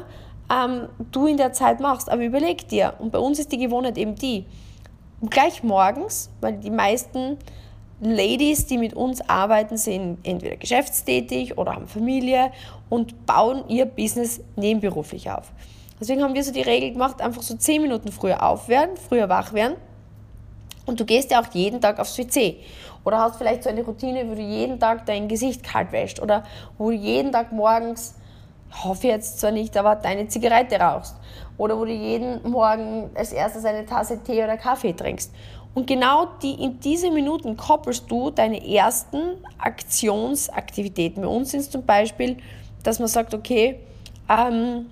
ähm, 0.52 0.90
du 1.14 1.26
in 1.26 1.38
der 1.38 1.54
Zeit 1.54 1.80
machst. 1.80 2.10
Aber 2.10 2.24
überleg 2.24 2.68
dir, 2.68 2.96
und 3.00 3.14
bei 3.14 3.20
uns 3.20 3.40
ist 3.40 3.54
die 3.54 3.60
Gewohnheit 3.60 3.98
eben 3.98 4.16
die, 4.16 4.46
gleich 5.30 5.64
morgens, 5.64 6.30
weil 6.42 6.58
die 6.58 6.70
meisten 6.70 7.38
Ladies, 8.02 8.66
die 8.66 8.80
mit 8.80 8.96
uns 8.96 9.22
arbeiten, 9.30 9.78
sind 9.78 10.18
entweder 10.24 10.58
geschäftstätig 10.58 11.58
oder 11.58 11.76
haben 11.76 11.88
Familie 11.88 12.52
und 12.90 13.26
bauen 13.26 13.64
ihr 13.68 13.86
Business 13.86 14.42
nebenberuflich 14.56 15.30
auf. 15.30 15.52
Deswegen 16.00 16.24
haben 16.24 16.34
wir 16.34 16.44
so 16.44 16.52
die 16.52 16.64
Regel 16.64 16.94
gemacht, 16.94 17.22
einfach 17.22 17.44
so 17.44 17.56
10 17.56 17.82
Minuten 17.82 18.12
früher 18.12 18.42
aufwerden, 18.42 18.98
früher 18.98 19.30
wach 19.30 19.54
werden 19.54 19.76
und 20.86 21.00
du 21.00 21.06
gehst 21.06 21.32
ja 21.32 21.42
auch 21.42 21.54
jeden 21.54 21.80
Tag 21.80 22.00
aufs 22.00 22.18
WC. 22.18 22.58
Oder 23.04 23.20
hast 23.20 23.38
vielleicht 23.38 23.64
so 23.64 23.70
eine 23.70 23.84
Routine, 23.84 24.28
wo 24.30 24.36
du 24.36 24.42
jeden 24.42 24.80
Tag 24.80 25.06
dein 25.06 25.28
Gesicht 25.28 25.64
kalt 25.64 25.92
wäscht. 25.92 26.20
Oder 26.20 26.44
wo 26.78 26.90
du 26.90 26.96
jeden 26.96 27.32
Tag 27.32 27.52
morgens, 27.52 28.16
hoffe 28.84 29.08
jetzt 29.08 29.40
zwar 29.40 29.52
nicht, 29.52 29.76
aber 29.78 29.96
deine 29.96 30.28
Zigarette 30.28 30.80
rauchst. 30.80 31.16
Oder 31.58 31.78
wo 31.78 31.86
du 31.86 31.92
jeden 31.92 32.50
Morgen 32.50 33.10
als 33.16 33.32
erstes 33.32 33.66
eine 33.66 33.86
Tasse 33.86 34.22
Tee 34.24 34.44
oder 34.44 34.58
Kaffee 34.58 34.94
trinkst. 34.94 35.32
Und 35.74 35.88
genau 35.88 36.28
die, 36.42 36.54
in 36.54 36.80
diese 36.80 37.12
Minuten 37.12 37.56
koppelst 37.56 38.10
du 38.12 38.30
deine 38.30 38.66
ersten 38.68 39.38
Aktionsaktivitäten. 39.58 41.22
Bei 41.24 41.30
uns 41.30 41.52
sind 41.52 41.62
es 41.62 41.70
zum 41.70 41.86
Beispiel, 41.86 42.38
dass 42.84 43.00
man 43.00 43.08
sagt, 43.08 43.34
okay, 43.34 43.80
ähm, 44.30 44.88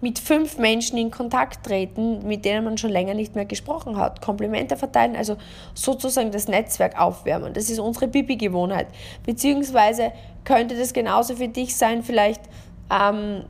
mit 0.00 0.18
fünf 0.18 0.58
Menschen 0.58 0.98
in 0.98 1.12
Kontakt 1.12 1.64
treten, 1.64 2.26
mit 2.26 2.44
denen 2.44 2.64
man 2.64 2.76
schon 2.76 2.90
länger 2.90 3.14
nicht 3.14 3.36
mehr 3.36 3.44
gesprochen 3.44 3.96
hat. 3.96 4.20
Komplimente 4.20 4.76
verteilen, 4.76 5.14
also 5.14 5.36
sozusagen 5.74 6.32
das 6.32 6.48
Netzwerk 6.48 7.00
aufwärmen. 7.00 7.54
Das 7.54 7.70
ist 7.70 7.78
unsere 7.78 8.08
Bibi-Gewohnheit. 8.08 8.88
Beziehungsweise 9.24 10.10
könnte 10.42 10.76
das 10.76 10.92
genauso 10.92 11.36
für 11.36 11.46
dich 11.46 11.76
sein, 11.76 12.02
vielleicht 12.02 12.42
ähm, 12.90 13.44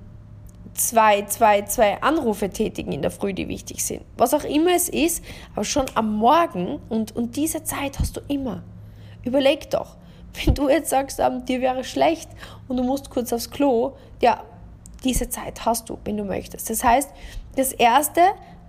zwei, 0.74 1.22
zwei, 1.22 1.62
zwei 1.62 2.00
Anrufe 2.02 2.50
tätigen 2.50 2.92
in 2.92 3.02
der 3.02 3.10
Früh, 3.10 3.34
die 3.34 3.48
wichtig 3.48 3.84
sind. 3.84 4.02
Was 4.16 4.34
auch 4.34 4.44
immer 4.44 4.74
es 4.74 4.88
ist, 4.88 5.22
aber 5.54 5.64
schon 5.64 5.86
am 5.94 6.16
Morgen 6.16 6.80
und, 6.88 7.14
und 7.14 7.36
diese 7.36 7.64
Zeit 7.64 7.98
hast 7.98 8.16
du 8.16 8.20
immer. 8.28 8.62
Überleg 9.24 9.70
doch, 9.70 9.96
wenn 10.44 10.54
du 10.54 10.68
jetzt 10.68 10.90
sagst, 10.90 11.20
ähm, 11.20 11.44
dir 11.44 11.60
wäre 11.60 11.84
schlecht 11.84 12.30
und 12.68 12.76
du 12.76 12.82
musst 12.82 13.10
kurz 13.10 13.32
aufs 13.32 13.50
Klo, 13.50 13.92
ja, 14.20 14.42
diese 15.04 15.28
Zeit 15.28 15.64
hast 15.64 15.88
du, 15.88 15.98
wenn 16.04 16.16
du 16.16 16.24
möchtest. 16.24 16.70
Das 16.70 16.84
heißt, 16.84 17.10
das 17.56 17.72
Erste, 17.72 18.20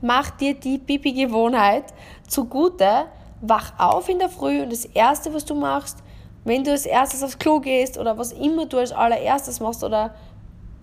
mach 0.02 0.32
dir 0.32 0.56
die 0.56 0.80
Pipi-Gewohnheit 0.80 1.86
zugute, 2.28 3.06
wach 3.42 3.74
auf 3.78 4.10
in 4.10 4.20
der 4.20 4.30
Früh 4.30 4.62
und 4.62 4.72
das 4.72 4.86
Erste, 4.86 5.34
was 5.34 5.46
du 5.46 5.54
machst, 5.54 6.00
wenn 6.44 6.64
du 6.64 6.72
als 6.72 6.86
erstes 6.86 7.24
aufs 7.24 7.38
Klo 7.38 7.60
gehst 7.60 7.98
oder 7.98 8.18
was 8.18 8.34
immer 8.34 8.66
du 8.66 8.78
als 8.78 8.92
allererstes 8.92 9.60
machst 9.60 9.84
oder 9.84 10.14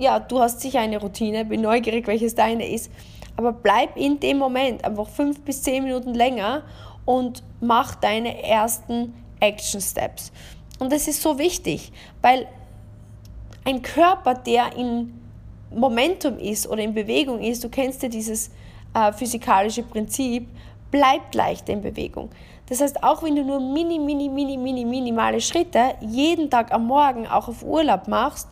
ja, 0.01 0.19
du 0.19 0.41
hast 0.41 0.61
sicher 0.61 0.81
eine 0.81 0.99
Routine, 0.99 1.45
bin 1.45 1.61
neugierig, 1.61 2.07
welches 2.07 2.35
deine 2.35 2.67
ist, 2.69 2.91
aber 3.37 3.53
bleib 3.53 3.97
in 3.97 4.19
dem 4.19 4.39
Moment 4.39 4.83
einfach 4.85 5.09
fünf 5.09 5.43
bis 5.43 5.63
zehn 5.63 5.85
Minuten 5.85 6.15
länger 6.15 6.63
und 7.05 7.43
mach 7.61 7.95
deine 7.95 8.43
ersten 8.43 9.15
Action 9.41 9.81
Steps. 9.81 10.33
Und 10.79 10.91
das 10.91 11.07
ist 11.07 11.21
so 11.21 11.39
wichtig, 11.39 11.93
weil 12.23 12.47
ein 13.65 13.83
Körper, 13.83 14.35
der 14.35 14.75
in 14.75 15.13
Momentum 15.71 16.39
ist 16.39 16.67
oder 16.67 16.83
in 16.83 16.95
Bewegung 16.95 17.41
ist, 17.41 17.63
du 17.63 17.69
kennst 17.69 18.03
ja 18.03 18.09
dieses 18.09 18.51
äh, 18.95 19.13
physikalische 19.13 19.83
Prinzip, 19.83 20.49
bleibt 20.91 21.35
leichter 21.35 21.75
in 21.75 21.83
Bewegung. 21.83 22.31
Das 22.71 22.81
heißt, 22.81 23.03
auch 23.03 23.23
wenn 23.23 23.37
du 23.37 23.45
nur 23.45 23.61
mini, 23.61 23.99
mini, 23.99 24.29
mini, 24.29 24.57
mini, 24.57 24.85
minimale 24.85 25.41
Schritte 25.41 25.95
jeden 26.01 26.49
Tag 26.49 26.73
am 26.73 26.87
Morgen 26.87 27.27
auch 27.27 27.49
auf 27.49 27.63
Urlaub 27.65 28.09
machst, 28.09 28.49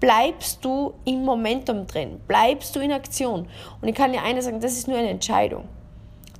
bleibst 0.00 0.64
du 0.64 0.94
im 1.04 1.24
Momentum 1.24 1.86
drin, 1.86 2.20
bleibst 2.26 2.74
du 2.76 2.80
in 2.80 2.92
Aktion. 2.92 3.48
Und 3.80 3.88
ich 3.88 3.94
kann 3.94 4.12
dir 4.12 4.22
eines 4.22 4.44
sagen, 4.44 4.60
das 4.60 4.72
ist 4.72 4.88
nur 4.88 4.98
eine 4.98 5.10
Entscheidung. 5.10 5.64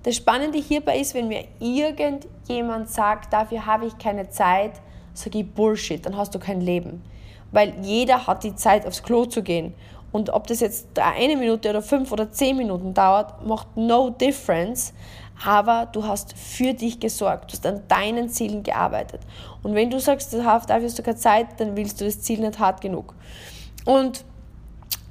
Das 0.04 0.16
Spannende 0.16 0.58
hierbei 0.58 0.98
ist, 0.98 1.14
wenn 1.14 1.28
mir 1.28 1.44
irgendjemand 1.58 2.88
sagt, 2.88 3.32
dafür 3.32 3.66
habe 3.66 3.86
ich 3.86 3.98
keine 3.98 4.30
Zeit, 4.30 4.72
sage 5.12 5.40
ich 5.40 5.52
Bullshit, 5.52 6.04
dann 6.06 6.16
hast 6.16 6.34
du 6.34 6.38
kein 6.38 6.60
Leben. 6.60 7.02
Weil 7.50 7.74
jeder 7.82 8.26
hat 8.26 8.44
die 8.44 8.54
Zeit, 8.54 8.86
aufs 8.86 9.02
Klo 9.02 9.24
zu 9.24 9.42
gehen. 9.42 9.74
Und 10.12 10.30
ob 10.30 10.46
das 10.46 10.60
jetzt 10.60 10.86
eine 10.98 11.36
Minute 11.36 11.68
oder 11.68 11.82
fünf 11.82 12.12
oder 12.12 12.30
zehn 12.30 12.56
Minuten 12.56 12.94
dauert, 12.94 13.44
macht 13.46 13.76
no 13.76 14.10
difference. 14.10 14.94
Aber 15.44 15.86
du 15.92 16.04
hast 16.04 16.36
für 16.36 16.74
dich 16.74 16.98
gesorgt, 17.00 17.50
du 17.50 17.52
hast 17.52 17.66
an 17.66 17.82
deinen 17.88 18.28
Zielen 18.28 18.62
gearbeitet. 18.62 19.20
Und 19.62 19.74
wenn 19.74 19.90
du 19.90 20.00
sagst, 20.00 20.32
dafür 20.32 20.82
hast 20.82 20.98
du 20.98 21.02
keine 21.02 21.16
Zeit, 21.16 21.46
dann 21.58 21.76
willst 21.76 22.00
du 22.00 22.04
das 22.04 22.20
Ziel 22.20 22.40
nicht 22.40 22.58
hart 22.58 22.80
genug. 22.80 23.14
Und 23.84 24.24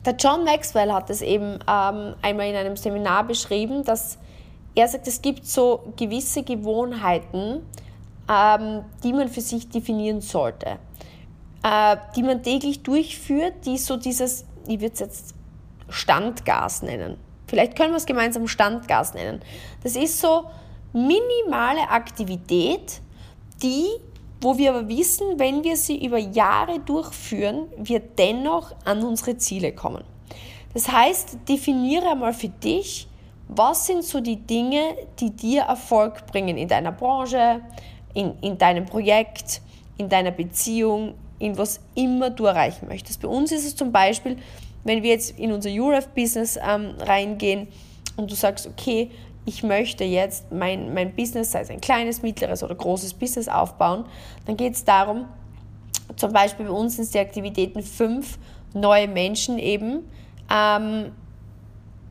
der 0.05 0.15
John 0.15 0.43
Maxwell 0.43 0.91
hat 0.91 1.09
es 1.09 1.21
eben 1.21 1.59
ähm, 1.67 2.15
einmal 2.21 2.47
in 2.47 2.55
einem 2.55 2.77
Seminar 2.77 3.25
beschrieben, 3.25 3.83
dass 3.83 4.17
er 4.75 4.87
sagt, 4.87 5.07
es 5.07 5.21
gibt 5.21 5.45
so 5.45 5.93
gewisse 5.95 6.43
Gewohnheiten, 6.43 7.61
ähm, 8.29 8.83
die 9.03 9.13
man 9.13 9.29
für 9.29 9.41
sich 9.41 9.69
definieren 9.69 10.21
sollte, 10.21 10.77
äh, 11.63 11.97
die 12.15 12.23
man 12.23 12.43
täglich 12.43 12.83
durchführt, 12.83 13.65
die 13.65 13.77
so 13.77 13.97
dieses 13.97 14.45
ich 14.67 14.81
würde 14.81 14.93
es 14.93 14.99
jetzt 14.99 15.35
Standgas 15.89 16.81
nennen. 16.81 17.17
Vielleicht 17.47 17.75
können 17.75 17.91
wir 17.91 17.97
es 17.97 18.05
gemeinsam 18.05 18.47
Standgas 18.47 19.13
nennen. 19.13 19.41
Das 19.83 19.95
ist 19.95 20.19
so 20.19 20.45
minimale 20.93 21.89
Aktivität, 21.89 23.01
die, 23.63 23.87
wo 24.41 24.57
wir 24.57 24.73
aber 24.73 24.87
wissen, 24.87 25.39
wenn 25.39 25.63
wir 25.63 25.77
sie 25.77 26.05
über 26.05 26.17
Jahre 26.17 26.79
durchführen, 26.79 27.67
wir 27.77 27.99
dennoch 27.99 28.75
an 28.85 29.03
unsere 29.03 29.37
Ziele 29.37 29.71
kommen. 29.71 30.03
Das 30.73 30.91
heißt, 30.91 31.37
definiere 31.47 32.11
einmal 32.11 32.33
für 32.33 32.49
dich, 32.49 33.07
was 33.47 33.87
sind 33.87 34.03
so 34.03 34.19
die 34.19 34.35
Dinge, 34.35 34.95
die 35.19 35.31
dir 35.31 35.63
Erfolg 35.63 36.27
bringen 36.27 36.57
in 36.57 36.67
deiner 36.67 36.91
Branche, 36.91 37.61
in, 38.13 38.37
in 38.41 38.57
deinem 38.57 38.85
Projekt, 38.85 39.61
in 39.97 40.09
deiner 40.09 40.31
Beziehung, 40.31 41.13
in 41.39 41.57
was 41.57 41.79
immer 41.95 42.29
du 42.29 42.45
erreichen 42.45 42.87
möchtest. 42.87 43.21
Bei 43.21 43.27
uns 43.27 43.51
ist 43.51 43.65
es 43.65 43.75
zum 43.75 43.91
Beispiel, 43.91 44.37
wenn 44.87 45.03
wir 45.03 45.11
jetzt 45.11 45.37
in 45.37 45.51
unser 45.51 45.69
URF-Business 45.69 46.57
ähm, 46.57 46.95
reingehen 46.99 47.67
und 48.15 48.31
du 48.31 48.35
sagst, 48.35 48.67
okay, 48.67 49.11
ich 49.45 49.63
möchte 49.63 50.03
jetzt 50.03 50.51
mein, 50.51 50.93
mein 50.93 51.15
Business, 51.15 51.51
sei 51.51 51.61
es 51.61 51.69
ein 51.69 51.81
kleines, 51.81 52.21
mittleres 52.21 52.63
oder 52.63 52.75
großes 52.75 53.13
Business 53.13 53.47
aufbauen, 53.47 54.05
dann 54.45 54.57
geht 54.57 54.73
es 54.73 54.83
darum, 54.83 55.25
zum 56.15 56.33
Beispiel 56.33 56.65
bei 56.65 56.71
uns 56.71 56.95
sind 56.95 57.13
die 57.13 57.19
Aktivitäten 57.19 57.81
fünf 57.81 58.37
neue 58.73 59.07
Menschen 59.07 59.59
eben 59.59 60.09
ähm, 60.51 61.11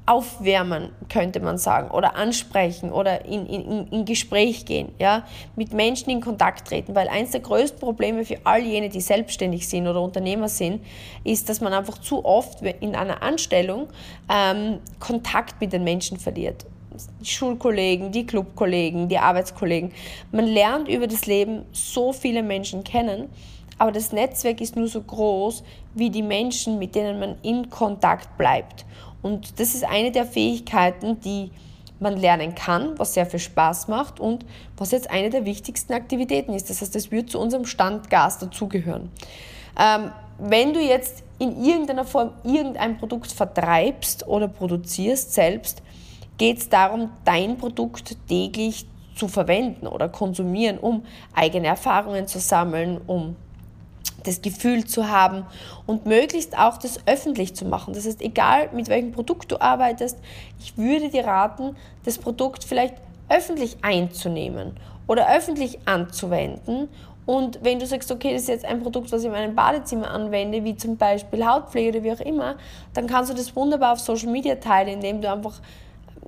aufwärmen, 0.07 0.91
könnte 1.09 1.41
man 1.41 1.59
sagen, 1.59 1.91
oder 1.91 2.15
ansprechen 2.15 2.93
oder 2.93 3.25
in, 3.25 3.45
in, 3.47 3.89
in 3.89 4.05
Gespräch 4.05 4.65
gehen, 4.65 4.93
ja, 5.01 5.27
mit 5.57 5.73
Menschen 5.73 6.11
in 6.11 6.21
Kontakt 6.21 6.69
treten, 6.69 6.95
weil 6.95 7.09
eines 7.09 7.33
der 7.33 7.41
größten 7.41 7.81
Probleme 7.81 8.25
für 8.25 8.39
all 8.45 8.63
jene, 8.63 8.89
die 8.89 9.01
selbstständig 9.01 9.69
sind 9.69 9.89
oder 9.89 10.01
Unternehmer 10.01 10.49
sind, 10.49 10.81
ist, 11.25 11.49
dass 11.49 11.61
man 11.61 11.73
einfach 11.73 11.99
zu 11.99 12.25
oft 12.25 12.63
in 12.63 12.95
einer 12.95 13.23
Anstellung 13.23 13.89
ähm, 14.33 14.79
Kontakt 15.01 15.61
mit 15.61 15.73
den 15.73 15.83
Menschen 15.83 16.19
verliert. 16.19 16.67
Die 17.21 17.27
Schulkollegen, 17.27 18.13
die 18.13 18.25
Clubkollegen, 18.25 19.09
die 19.09 19.19
Arbeitskollegen. 19.19 19.93
Man 20.31 20.47
lernt 20.47 20.89
über 20.89 21.07
das 21.09 21.27
Leben 21.27 21.65
so 21.73 22.13
viele 22.13 22.43
Menschen 22.43 22.85
kennen, 22.85 23.29
aber 23.79 23.93
das 23.93 24.13
Netzwerk 24.13 24.61
ist 24.61 24.77
nur 24.77 24.89
so 24.89 25.03
groß 25.03 25.63
wie 25.95 26.11
die 26.11 26.23
Menschen, 26.23 26.79
mit 26.79 26.95
denen 26.95 27.19
man 27.19 27.37
in 27.43 27.69
Kontakt 27.71 28.37
bleibt. 28.39 28.85
Und 29.23 29.59
das 29.61 29.75
ist 29.75 29.85
eine 29.85 30.11
der 30.13 30.25
Fähigkeiten, 30.25 31.21
die 31.21 31.51
man 31.99 32.17
lernen 32.17 32.55
kann, 32.55 32.99
was 32.99 33.15
sehr 33.15 33.27
viel 33.27 33.41
Spaß 33.41 33.89
macht 33.89 34.21
und 34.21 34.45
was 34.77 34.91
jetzt 34.91 35.11
eine 35.11 35.31
der 35.31 35.45
wichtigsten 35.45 35.95
Aktivitäten 35.95 36.53
ist. 36.53 36.69
Das 36.69 36.81
heißt, 36.81 36.95
es 36.97 37.11
wird 37.11 37.31
zu 37.31 37.41
unserem 37.41 37.65
Standgas 37.65 38.39
dazugehören. 38.39 39.11
Ähm, 39.79 40.11
wenn 40.39 40.75
du 40.75 40.81
jetzt 40.81 41.23
in 41.39 41.65
irgendeiner 41.65 42.05
Form 42.05 42.33
irgendein 42.45 42.99
Produkt 42.99 43.33
vertreibst 43.33 44.27
oder 44.29 44.49
produzierst 44.49 45.33
selbst, 45.33 45.83
geht 46.39 46.59
es 46.59 46.69
darum, 46.69 47.11
dein 47.25 47.57
Produkt 47.57 48.17
täglich 48.29 48.87
zu 49.15 49.29
verwenden 49.29 49.87
oder 49.87 50.11
konsumieren, 50.11 50.79
um 50.79 51.05
eigene 51.35 51.69
Erfahrungen 51.69 52.27
zu 52.27 52.39
sammeln, 52.39 53.01
um 53.07 53.37
das 54.25 54.43
Gefühl 54.43 54.85
zu 54.85 55.09
haben 55.09 55.47
und 55.87 56.07
möglichst 56.07 56.59
auch 56.59 56.79
das 56.79 57.01
öffentlich 57.07 57.55
zu 57.55 57.65
machen. 57.65 57.95
Das 57.95 58.07
heißt, 58.07 58.21
egal 58.23 58.71
mit 58.73 58.89
welchem 58.89 59.13
Produkt 59.13 59.53
du 59.53 59.61
arbeitest, 59.61 60.19
ich 60.61 60.77
würde 60.77 61.09
dir 61.09 61.27
raten, 61.27 61.77
das 62.05 62.19
Produkt 62.19 62.65
vielleicht 62.65 62.95
öffentlich 63.29 63.79
einzunehmen 63.83 64.77
oder 65.07 65.29
öffentlich 65.35 65.79
anzuwenden. 65.87 66.89
Und 67.25 67.59
wenn 67.65 67.81
du 67.81 67.87
sagst, 67.87 68.13
okay, 68.13 68.33
das 68.33 68.43
ist 68.43 68.49
jetzt 68.49 68.65
ein 68.65 68.83
Produkt, 68.83 69.11
was 69.11 69.21
ich 69.21 69.27
in 69.27 69.33
meinem 69.33 69.55
Badezimmer 69.57 70.11
anwende, 70.11 70.63
wie 70.63 70.77
zum 70.77 70.97
Beispiel 70.97 71.45
Hautpflege 71.45 71.99
oder 71.99 72.05
wie 72.05 72.13
auch 72.13 72.25
immer, 72.25 72.55
dann 72.95 73.09
kannst 73.09 73.31
du 73.31 73.35
das 73.35 73.55
wunderbar 73.57 73.95
auf 73.95 74.01
Social 74.01 74.31
Media 74.31 74.55
teilen, 74.57 74.95
indem 74.95 75.21
du 75.21 75.31
einfach 75.31 75.61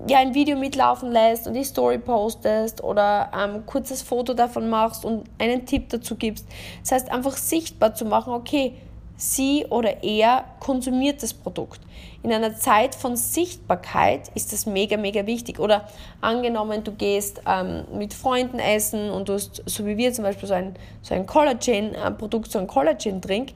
ja, 0.06 0.18
ein 0.18 0.34
Video 0.34 0.56
mitlaufen 0.56 1.10
lässt 1.10 1.46
und 1.46 1.54
die 1.54 1.64
Story 1.64 1.98
postest 1.98 2.82
oder 2.84 3.30
ähm, 3.36 3.66
kurzes 3.66 4.02
Foto 4.02 4.34
davon 4.34 4.68
machst 4.68 5.04
und 5.04 5.24
einen 5.38 5.66
Tipp 5.66 5.88
dazu 5.88 6.14
gibst. 6.14 6.46
Das 6.82 6.92
heißt, 6.92 7.10
einfach 7.10 7.36
sichtbar 7.36 7.94
zu 7.94 8.04
machen, 8.04 8.32
okay, 8.32 8.74
sie 9.16 9.66
oder 9.68 10.04
er 10.04 10.44
konsumiert 10.60 11.22
das 11.22 11.34
Produkt. 11.34 11.80
In 12.22 12.32
einer 12.32 12.54
Zeit 12.56 12.94
von 12.94 13.16
Sichtbarkeit 13.16 14.28
ist 14.34 14.52
das 14.52 14.64
mega, 14.66 14.96
mega 14.96 15.26
wichtig. 15.26 15.58
Oder 15.58 15.88
angenommen, 16.20 16.84
du 16.84 16.92
gehst 16.92 17.42
ähm, 17.46 17.84
mit 17.92 18.14
Freunden 18.14 18.60
essen 18.60 19.10
und 19.10 19.28
du 19.28 19.34
hast, 19.34 19.62
so 19.66 19.84
wie 19.86 19.96
wir 19.96 20.12
zum 20.12 20.24
Beispiel, 20.24 20.48
so 20.48 20.54
ein, 20.54 20.76
so 21.02 21.14
ein 21.14 21.26
Collagen-Produkt, 21.26 22.52
so 22.52 22.60
ein 22.60 22.68
Collagen-Drink, 22.68 23.52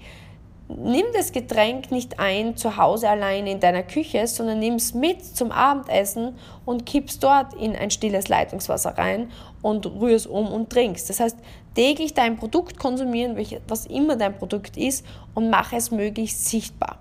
nimm 0.76 1.06
das 1.14 1.32
Getränk 1.32 1.90
nicht 1.90 2.18
ein 2.18 2.56
zu 2.56 2.76
Hause 2.76 3.08
allein 3.08 3.46
in 3.46 3.60
deiner 3.60 3.82
Küche, 3.82 4.26
sondern 4.26 4.58
nimm 4.58 4.74
es 4.74 4.94
mit 4.94 5.24
zum 5.24 5.52
Abendessen 5.52 6.36
und 6.64 6.86
kippst 6.86 7.22
dort 7.22 7.54
in 7.54 7.74
ein 7.74 7.90
stilles 7.90 8.28
Leitungswasser 8.28 8.96
rein 8.96 9.30
und 9.62 9.86
rührst 9.86 10.26
um 10.26 10.48
und 10.52 10.70
trinkst. 10.70 11.08
Das 11.08 11.20
heißt, 11.20 11.36
täglich 11.74 12.14
dein 12.14 12.36
Produkt 12.36 12.78
konsumieren, 12.78 13.36
was 13.68 13.86
immer 13.86 14.16
dein 14.16 14.36
Produkt 14.36 14.76
ist, 14.76 15.04
und 15.34 15.50
mach 15.50 15.72
es 15.72 15.90
möglichst 15.90 16.46
sichtbar. 16.46 16.98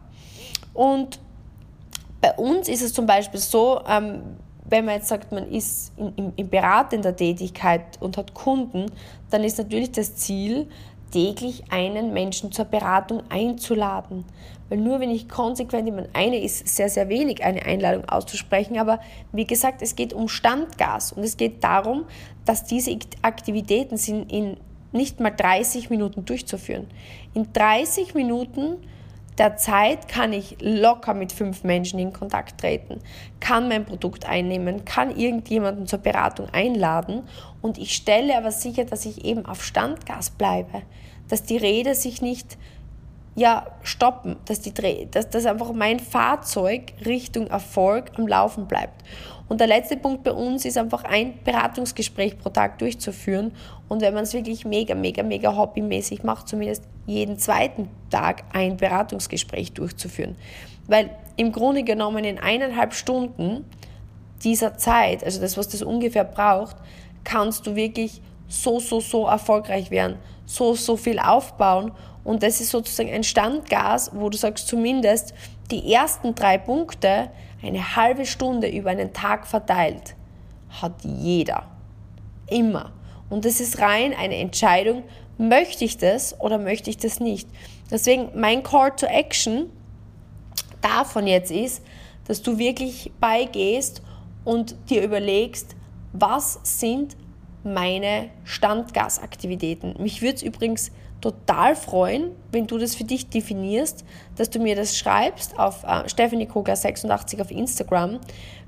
Und 0.74 1.20
bei 2.22 2.34
uns 2.34 2.70
ist 2.70 2.82
es 2.82 2.94
zum 2.94 3.06
Beispiel 3.06 3.40
so, 3.40 3.82
ähm, 3.88 4.22
wenn 4.72 4.86
man 4.86 4.96
jetzt 4.96 5.10
sagt, 5.10 5.32
man 5.32 5.52
ist 5.52 5.92
in, 5.98 6.14
in, 6.16 6.34
in 6.38 6.50
beratender 6.50 7.16
Tätigkeit 7.16 7.82
und 8.00 8.16
hat 8.16 8.34
Kunden, 8.34 8.86
dann 9.30 9.44
ist 9.44 9.58
natürlich 9.58 9.92
das 9.92 10.16
Ziel, 10.16 10.70
täglich 11.12 11.64
einen 11.72 12.14
Menschen 12.14 12.52
zur 12.52 12.66
Beratung 12.66 13.24
einzuladen. 13.30 14.26
Weil 14.70 14.80
nur 14.80 15.00
wenn 15.02 15.12
ich 15.12 15.28
konsequent, 15.28 15.88
ich 15.88 15.94
meine, 15.94 16.10
eine 16.14 16.42
ist 16.42 16.68
sehr, 16.68 16.90
sehr 16.90 17.10
wenig, 17.10 17.44
eine 17.44 17.66
Einladung 17.66 18.06
auszusprechen, 18.06 18.78
aber 18.78 19.00
wie 19.34 19.46
gesagt, 19.46 19.82
es 19.82 19.96
geht 19.96 20.14
um 20.14 20.30
Standgas 20.30 21.12
und 21.12 21.24
es 21.24 21.36
geht 21.36 21.64
darum, 21.64 22.06
dass 22.46 22.64
diese 22.64 22.98
Aktivitäten 23.22 23.98
sind 23.98 24.32
in 24.32 24.58
nicht 24.94 25.20
mal 25.20 25.32
30 25.32 25.90
Minuten 25.90 26.26
durchzuführen. 26.26 26.88
In 27.34 27.52
30 27.54 28.14
Minuten 28.14 28.78
der 29.42 29.58
Zeit 29.58 30.08
kann 30.08 30.34
ich 30.34 30.58
locker 30.62 31.16
mit 31.16 31.32
fünf 31.32 31.64
Menschen 31.64 31.98
in 31.98 32.14
Kontakt 32.14 32.62
treten, 32.62 33.00
kann 33.40 33.70
mein 33.70 33.86
Produkt 33.86 34.30
einnehmen, 34.30 34.86
kann 34.86 35.18
irgendjemanden 35.18 35.88
zur 35.88 35.98
Beratung 35.98 36.48
einladen 36.52 37.24
und 37.60 37.80
ich 37.80 37.96
stelle 37.96 38.38
aber 38.38 38.52
sicher, 38.52 38.86
dass 38.86 39.04
ich 39.04 39.26
eben 39.26 39.48
auf 39.48 39.64
Standgas 39.64 40.30
bleibe, 40.30 40.84
dass 41.28 41.42
die 41.42 41.58
Räder 41.58 41.96
sich 41.96 42.22
nicht 42.22 42.56
ja, 43.36 43.66
stoppen, 43.84 44.36
dass, 44.46 44.60
die, 44.60 44.74
dass, 45.10 45.30
dass 45.30 45.46
einfach 45.46 45.72
mein 45.72 46.00
Fahrzeug 46.00 46.94
Richtung 47.06 47.48
Erfolg 47.48 48.12
am 48.18 48.28
Laufen 48.28 48.68
bleibt. 48.68 49.04
Und 49.48 49.60
der 49.60 49.68
letzte 49.68 49.98
Punkt 49.98 50.24
bei 50.24 50.32
uns 50.32 50.64
ist 50.64 50.78
einfach 50.78 51.04
ein 51.04 51.34
Beratungsgespräch 51.44 52.38
pro 52.40 52.50
Tag 52.50 52.80
durchzuführen. 52.80 53.52
Und 53.90 54.02
wenn 54.02 54.14
man 54.14 54.24
es 54.24 54.34
wirklich 54.34 54.64
mega, 54.66 54.96
mega, 54.96 55.24
mega 55.24 55.56
hobbymäßig 55.56 56.24
macht, 56.24 56.48
zumindest 56.48 56.84
jeden 57.06 57.38
zweiten 57.38 57.90
Tag 58.10 58.44
ein 58.54 58.78
Beratungsgespräch 58.78 59.74
durchzuführen. 59.74 60.36
Weil 60.88 61.10
im 61.36 61.52
Grunde 61.52 61.84
genommen 61.84 62.24
in 62.24 62.40
eineinhalb 62.40 62.94
Stunden 62.94 63.66
dieser 64.44 64.78
Zeit, 64.78 65.24
also 65.24 65.42
das, 65.42 65.58
was 65.58 65.68
das 65.68 65.82
ungefähr 65.82 66.24
braucht, 66.24 66.78
kannst 67.24 67.68
du 67.68 67.76
wirklich 67.76 68.22
so, 68.48 68.80
so, 68.80 69.00
so 69.00 69.28
erfolgreich 69.28 69.92
werden, 69.92 70.18
so, 70.46 70.74
so 70.76 70.98
viel 70.98 71.20
aufbauen 71.20 71.92
und 72.24 72.44
das 72.44 72.62
ist 72.62 72.70
sozusagen 72.70 73.12
ein 73.12 73.24
Standgas, 73.24 74.12
wo 74.14 74.30
du 74.30 74.38
sagst, 74.38 74.68
zumindest 74.68 75.34
die 75.72 75.92
ersten 75.94 76.36
drei 76.36 76.58
Punkte, 76.58 77.30
eine 77.64 77.96
halbe 77.96 78.26
Stunde 78.26 78.68
über 78.68 78.90
einen 78.90 79.14
Tag 79.14 79.48
verteilt, 79.48 80.16
hat 80.82 80.94
jeder. 81.04 81.64
Immer. 82.48 82.92
Und 83.30 83.46
das 83.46 83.60
ist 83.60 83.80
rein 83.80 84.14
eine 84.14 84.36
Entscheidung, 84.38 85.04
möchte 85.38 85.86
ich 85.86 85.98
das 85.98 86.40
oder 86.40 86.58
möchte 86.58 86.90
ich 86.90 86.98
das 86.98 87.20
nicht. 87.20 87.48
Deswegen 87.90 88.30
mein 88.36 88.64
Call 88.64 88.96
to 88.96 89.06
Action 89.06 89.70
davon 90.82 91.28
jetzt 91.28 91.52
ist, 91.52 91.84
dass 92.28 92.42
du 92.42 92.58
wirklich 92.58 93.12
beigehst 93.20 94.02
und 94.44 94.76
dir 94.90 95.04
überlegst, 95.04 95.76
was 96.14 96.60
sind 96.64 97.16
meine 97.64 98.30
Standgasaktivitäten. 98.44 99.96
Mich 100.00 100.22
würde 100.22 100.36
es 100.36 100.44
übrigens 100.44 100.92
total 101.22 101.76
freuen, 101.76 102.32
wenn 102.52 102.68
du 102.68 102.78
das 102.78 102.96
für 102.96 103.04
dich 103.04 103.30
definierst, 103.30 104.04
dass 104.36 104.50
du 104.50 104.60
mir 104.60 104.76
das 104.76 104.98
schreibst 104.98 105.58
auf 105.58 105.84
äh, 105.84 106.10
Stephanie 106.10 106.48
Kogler 106.48 106.76
86 106.76 107.40
auf 107.42 107.52
Instagram. 107.52 108.20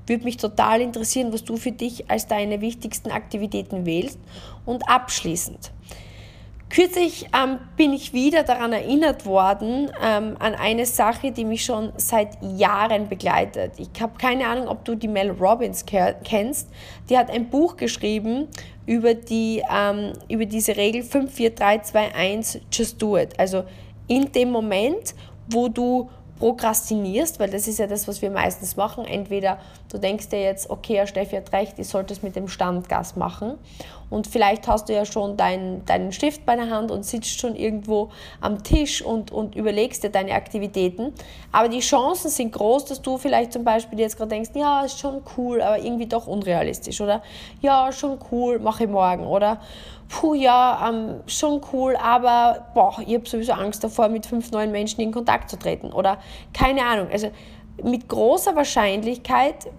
Würde 0.06 0.24
mich 0.24 0.36
total 0.36 0.80
interessieren, 0.80 1.32
was 1.32 1.44
du 1.44 1.56
für 1.56 1.72
dich 1.72 2.10
als 2.10 2.26
deine 2.26 2.60
wichtigsten 2.60 3.10
Aktivitäten 3.10 3.86
wählst. 3.86 4.18
Und 4.64 4.88
abschließend, 4.88 5.72
Kürzlich 6.74 7.26
ähm, 7.32 7.60
bin 7.76 7.92
ich 7.92 8.12
wieder 8.12 8.42
daran 8.42 8.72
erinnert 8.72 9.26
worden, 9.26 9.92
ähm, 10.02 10.34
an 10.40 10.56
eine 10.56 10.86
Sache, 10.86 11.30
die 11.30 11.44
mich 11.44 11.64
schon 11.64 11.92
seit 11.98 12.36
Jahren 12.42 13.08
begleitet. 13.08 13.74
Ich 13.78 14.02
habe 14.02 14.18
keine 14.18 14.48
Ahnung, 14.48 14.66
ob 14.66 14.84
du 14.84 14.96
die 14.96 15.06
Mel 15.06 15.30
Robbins 15.30 15.84
kennst. 15.86 16.68
Die 17.08 17.16
hat 17.16 17.30
ein 17.30 17.48
Buch 17.48 17.76
geschrieben 17.76 18.48
über, 18.86 19.14
die, 19.14 19.62
ähm, 19.70 20.12
über 20.28 20.46
diese 20.46 20.76
Regel 20.76 21.02
54321 21.02 22.62
Just 22.70 23.00
Do 23.00 23.16
It. 23.16 23.38
Also 23.38 23.64
in 24.08 24.30
dem 24.32 24.50
Moment, 24.50 25.14
wo 25.48 25.68
du 25.68 26.10
prokrastinierst, 26.44 27.40
weil 27.40 27.48
das 27.48 27.66
ist 27.66 27.78
ja 27.78 27.86
das, 27.86 28.06
was 28.06 28.20
wir 28.20 28.30
meistens 28.30 28.76
machen. 28.76 29.06
Entweder 29.06 29.56
du 29.90 29.96
denkst 29.96 30.28
dir 30.28 30.42
jetzt, 30.42 30.68
okay, 30.68 30.96
Herr 30.96 31.06
Steffi 31.06 31.36
hat 31.36 31.50
recht, 31.54 31.78
ich 31.78 31.88
sollte 31.88 32.12
es 32.12 32.22
mit 32.22 32.36
dem 32.36 32.48
Standgas 32.48 33.16
machen. 33.16 33.54
Und 34.10 34.26
vielleicht 34.26 34.68
hast 34.68 34.90
du 34.90 34.92
ja 34.92 35.06
schon 35.06 35.38
deinen, 35.38 35.86
deinen 35.86 36.12
Stift 36.12 36.44
bei 36.44 36.54
der 36.54 36.68
Hand 36.68 36.90
und 36.90 37.02
sitzt 37.06 37.40
schon 37.40 37.56
irgendwo 37.56 38.10
am 38.42 38.62
Tisch 38.62 39.00
und, 39.00 39.32
und 39.32 39.56
überlegst 39.56 40.04
dir 40.04 40.10
deine 40.10 40.34
Aktivitäten. 40.34 41.14
Aber 41.50 41.70
die 41.70 41.80
Chancen 41.80 42.28
sind 42.28 42.52
groß, 42.52 42.84
dass 42.84 43.00
du 43.00 43.16
vielleicht 43.16 43.54
zum 43.54 43.64
Beispiel 43.64 43.98
jetzt 43.98 44.18
gerade 44.18 44.28
denkst, 44.28 44.50
ja, 44.54 44.82
ist 44.82 44.98
schon 44.98 45.22
cool, 45.38 45.62
aber 45.62 45.78
irgendwie 45.78 46.06
doch 46.06 46.26
unrealistisch. 46.26 47.00
Oder 47.00 47.22
ja, 47.62 47.90
schon 47.90 48.18
cool, 48.30 48.58
mache 48.58 48.84
ich 48.84 48.90
morgen. 48.90 49.26
Oder 49.26 49.62
puh, 50.08 50.34
ja, 50.34 50.88
ähm, 50.88 51.20
schon 51.26 51.60
cool, 51.72 51.96
aber 51.96 52.66
boah, 52.74 52.96
ich 53.06 53.14
habe 53.14 53.28
sowieso 53.28 53.52
Angst 53.52 53.82
davor, 53.82 54.08
mit 54.08 54.26
fünf 54.26 54.50
neuen 54.50 54.72
Menschen 54.72 55.00
in 55.00 55.12
Kontakt 55.12 55.50
zu 55.50 55.58
treten. 55.58 55.92
Oder 55.92 56.18
keine 56.52 56.84
Ahnung. 56.84 57.08
Also 57.12 57.30
mit 57.82 58.08
großer 58.08 58.54
Wahrscheinlichkeit 58.54 59.70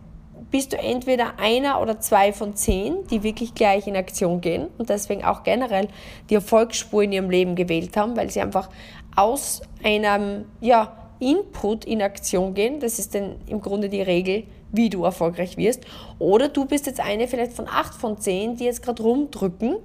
bist 0.52 0.74
du 0.74 0.78
entweder 0.78 1.40
einer 1.40 1.82
oder 1.82 2.00
zwei 2.00 2.32
von 2.32 2.56
zehn, 2.56 3.06
die 3.08 3.24
wirklich 3.24 3.56
gleich 3.56 3.88
in 3.88 3.96
Aktion 3.96 4.42
gehen 4.42 4.68
und 4.78 4.90
deswegen 4.90 5.24
auch 5.24 5.44
generell 5.44 5.88
die 6.30 6.36
Erfolgsspur 6.36 7.04
in 7.04 7.12
ihrem 7.12 7.30
Leben 7.30 7.56
gewählt 7.56 7.98
haben, 7.98 8.16
weil 8.16 8.30
sie 8.30 8.42
einfach 8.42 8.70
aus 9.16 9.62
einem 9.84 10.46
ja, 10.62 10.94
Input 11.20 11.86
in 11.86 12.02
Aktion 12.02 12.54
gehen. 12.54 12.80
Das 12.80 13.00
ist 13.00 13.16
dann 13.16 13.36
im 13.48 13.62
Grunde 13.62 13.90
die 13.90 14.02
Regel, 14.02 14.44
wie 14.76 14.90
du 14.90 15.04
erfolgreich 15.04 15.58
wirst. 15.58 15.82
Oder 16.20 16.50
du 16.50 16.66
bist 16.66 16.86
jetzt 16.86 17.00
eine 17.00 17.28
vielleicht 17.28 17.54
von 17.54 17.68
acht 17.68 17.94
von 17.94 18.20
zehn, 18.20 18.56
die 18.56 18.66
jetzt 18.66 18.82
gerade 18.82 19.04
rumdrücken, 19.04 19.78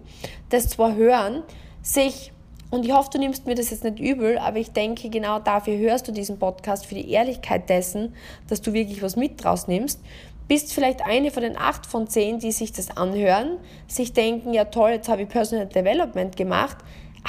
das 0.50 0.68
zwar 0.68 0.94
hören, 0.94 1.42
sich 1.82 2.32
und 2.70 2.86
ich 2.86 2.92
hoffe, 2.92 3.10
du 3.12 3.18
nimmst 3.18 3.46
mir 3.46 3.56
das 3.56 3.70
jetzt 3.70 3.82
nicht 3.82 3.98
übel, 3.98 4.38
aber 4.38 4.58
ich 4.58 4.70
denke, 4.70 5.10
genau 5.10 5.40
dafür 5.40 5.76
hörst 5.76 6.06
du 6.06 6.12
diesen 6.12 6.38
Podcast, 6.38 6.86
für 6.86 6.94
die 6.94 7.10
Ehrlichkeit 7.10 7.68
dessen, 7.68 8.14
dass 8.48 8.60
du 8.60 8.72
wirklich 8.72 9.02
was 9.02 9.16
mit 9.16 9.42
draus 9.42 9.66
nimmst. 9.66 10.00
Bist 10.46 10.72
vielleicht 10.72 11.04
eine 11.04 11.32
von 11.32 11.42
den 11.42 11.56
acht 11.56 11.84
von 11.84 12.06
zehn, 12.06 12.38
die 12.38 12.52
sich 12.52 12.72
das 12.72 12.96
anhören, 12.96 13.58
sich 13.88 14.12
denken, 14.12 14.54
ja 14.54 14.66
toll, 14.66 14.90
jetzt 14.90 15.08
habe 15.08 15.22
ich 15.22 15.28
Personal 15.28 15.66
Development 15.66 16.36
gemacht, 16.36 16.78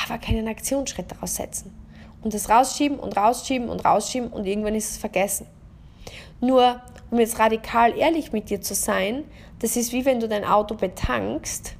aber 0.06 0.19
keinen 0.19 0.47
Aktionsschritt 0.47 1.12
daraus 1.12 1.36
setzen. 1.36 1.74
Und 2.21 2.36
das 2.36 2.50
rausschieben 2.50 3.00
und 3.00 3.17
rausschieben 3.17 3.67
und 3.67 3.84
rausschieben 3.84 4.30
und 4.30 4.45
irgendwann 4.45 4.76
ist 4.76 4.91
es 4.91 4.97
vergessen. 4.97 5.47
Nur, 6.39 6.82
um 7.12 7.19
jetzt 7.19 7.38
radikal 7.39 7.95
ehrlich 7.97 8.32
mit 8.32 8.50
dir 8.50 8.62
zu 8.62 8.74
sein, 8.74 9.26
das 9.60 9.76
ist 9.76 9.93
wie 9.93 10.06
wenn 10.06 10.19
du 10.19 10.28
dein 10.28 10.45
Auto 10.45 10.76
betankst 10.76 11.76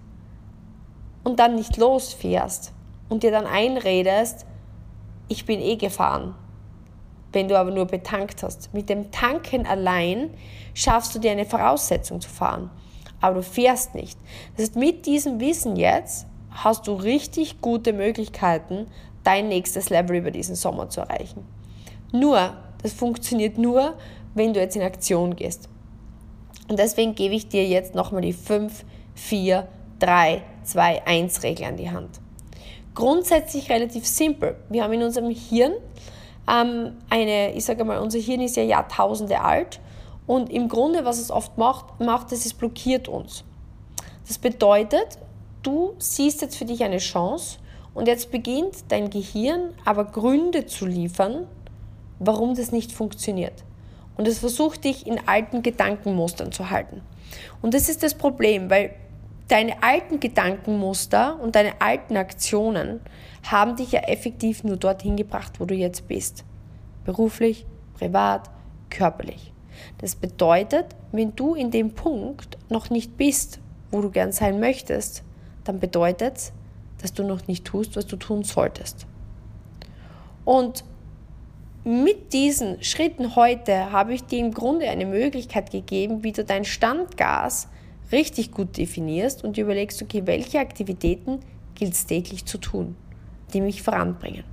und 1.24 1.39
dann 1.39 1.56
nicht 1.56 1.78
losfährst 1.78 2.74
und 3.10 3.24
dir 3.24 3.32
dann 3.32 3.48
einredest, 3.48 4.46
ich 5.30 5.46
bin 5.46 5.62
eh 5.62 5.78
gefahren. 5.78 6.36
Wenn 7.32 7.48
du 7.48 7.58
aber 7.58 7.72
nur 7.72 7.86
betankt 7.86 8.44
hast. 8.44 8.74
Mit 8.74 8.89
dem 8.89 9.10
Tanken 9.12 9.65
allein 9.65 10.32
schaffst 10.74 11.15
du 11.15 11.20
dir 11.20 11.32
eine 11.32 11.46
Voraussetzung 11.46 12.20
zu 12.20 12.30
fahren. 12.30 12.70
Aber 13.22 13.36
du 13.36 13.44
fährst 13.44 13.96
nicht. 13.96 14.20
Das 14.56 14.65
heißt, 14.65 14.76
mit 14.76 15.06
diesem 15.06 15.39
Wissen 15.39 15.78
jetzt 15.78 16.28
hast 16.50 16.88
du 16.88 16.94
richtig 16.94 17.62
gute 17.62 17.94
Möglichkeiten, 17.94 18.88
dein 19.24 19.48
nächstes 19.48 19.89
Level 19.89 20.17
über 20.17 20.32
diesen 20.32 20.56
Sommer 20.56 20.89
zu 20.89 21.02
erreichen. 21.02 21.46
Nur, 22.12 22.58
das 22.82 22.91
funktioniert 22.91 23.58
nur, 23.58 23.96
wenn 24.34 24.54
du 24.54 24.60
jetzt 24.60 24.76
in 24.76 24.82
Aktion 24.82 25.36
gehst. 25.36 25.70
Und 26.70 26.80
deswegen 26.80 27.15
gebe 27.15 27.36
ich 27.36 27.50
dir 27.50 27.67
jetzt 27.67 27.96
nochmal 27.96 28.22
die 28.22 28.34
5, 28.34 28.86
4, 29.15 29.67
3, 30.00 30.41
2, 30.63 31.06
1 31.06 31.44
Regel 31.44 31.65
an 31.65 31.78
die 31.78 31.91
Hand 31.91 32.22
grundsätzlich 32.94 33.70
relativ 33.70 34.06
simpel. 34.06 34.56
Wir 34.70 34.84
haben 34.84 34.94
in 34.94 35.04
unserem 35.04 35.30
Hirn 35.30 35.74
ähm, 36.50 36.98
eine, 37.10 37.54
ich 37.54 37.65
sage 37.65 37.84
mal, 37.84 38.00
unser 38.00 38.20
Hirn 38.20 38.41
ist 38.41 38.56
ja 38.56 38.63
Jahrtausende 38.63 39.41
alt 39.41 39.80
und 40.28 40.50
im 40.50 40.67
Grunde, 40.67 41.06
was 41.06 41.20
es 41.20 41.32
oft 41.32 41.58
macht, 41.58 42.00
macht 42.00 42.32
es, 42.32 42.46
es 42.46 42.54
blockiert 42.54 43.08
uns. 43.08 43.44
Das 44.28 44.38
bedeutet, 44.38 45.17
du 45.63 45.94
siehst 45.98 46.41
jetzt 46.41 46.56
für 46.56 46.65
dich 46.65 46.84
eine 46.84 46.98
Chance 46.98 47.58
und 47.94 48.08
jetzt 48.08 48.32
beginnt 48.32 48.76
dein 48.89 49.10
Gehirn 49.10 49.74
aber 49.86 50.06
Gründe 50.06 50.65
zu 50.65 50.86
liefern, 50.86 51.48
warum 52.20 52.56
das 52.56 52.72
nicht 52.72 52.91
funktioniert. 52.91 53.63
Und 54.17 54.28
es 54.28 54.39
versucht 54.39 54.84
dich 54.84 55.08
in 55.08 55.28
alten 55.28 55.63
Gedankenmustern 55.63 56.52
zu 56.52 56.69
halten. 56.69 57.02
Und 57.62 57.74
das 57.74 57.89
ist 57.89 58.04
das 58.04 58.15
Problem, 58.15 58.69
weil 58.69 58.93
deine 59.47 59.84
alten 59.84 60.19
Gedankenmuster 60.19 61.39
und 61.41 61.56
deine 61.56 61.82
alten 61.82 62.15
Aktionen 62.17 63.02
haben 63.50 63.76
dich 63.76 63.91
ja 63.91 64.02
effektiv 64.02 64.63
nur 64.63 64.78
dorthin 64.78 65.17
gebracht, 65.17 65.60
wo 65.60 65.65
du 65.65 65.76
jetzt 65.76 66.08
bist. 66.08 66.45
Beruflich, 67.04 67.65
privat, 67.93 68.50
körperlich. 68.89 69.52
Das 69.97 70.15
bedeutet, 70.15 70.95
wenn 71.12 71.36
du 71.36 71.56
in 71.56 71.71
dem 71.71 71.93
Punkt 71.93 72.58
noch 72.69 72.89
nicht 72.89 73.17
bist, 73.17 73.60
wo 73.89 74.02
du 74.02 74.10
gern 74.10 74.32
sein 74.32 74.60
möchtest, 74.60 75.24
dann 75.63 75.80
bedeutet 75.80 76.38
es, 76.38 76.54
dass 77.02 77.13
du 77.13 77.24
noch 77.24 77.47
nicht 77.47 77.65
tust, 77.65 77.95
was 77.95 78.06
du 78.06 78.15
tun 78.15 78.43
solltest. 78.43 79.08
Und 80.45 80.84
mit 81.84 82.34
diesen 82.34 82.84
Schritten 82.84 83.36
heute 83.36 83.91
habe 83.91 84.13
ich 84.13 84.24
dir 84.24 84.39
im 84.39 84.54
Grunde 84.54 84.89
eine 84.89 85.06
Möglichkeit 85.06 85.72
gegeben, 85.72 86.24
wie 86.24 86.32
du 86.32 86.44
dein 86.44 86.63
Standgas 86.63 87.67
richtig 88.12 88.52
gut 88.52 88.78
definierst 88.78 89.44
und 89.44 89.58
überlegst, 89.58 90.02
okay, 90.02 90.24
welche 90.26 90.60
Aktivitäten 90.60 91.39
gilt 91.76 91.94
es 91.94 92.06
täglich 92.06 92.46
zu 92.46 92.58
tun. 92.58 92.96
die 93.54 93.60
mich 93.60 93.82
voranbringen. 93.82 94.46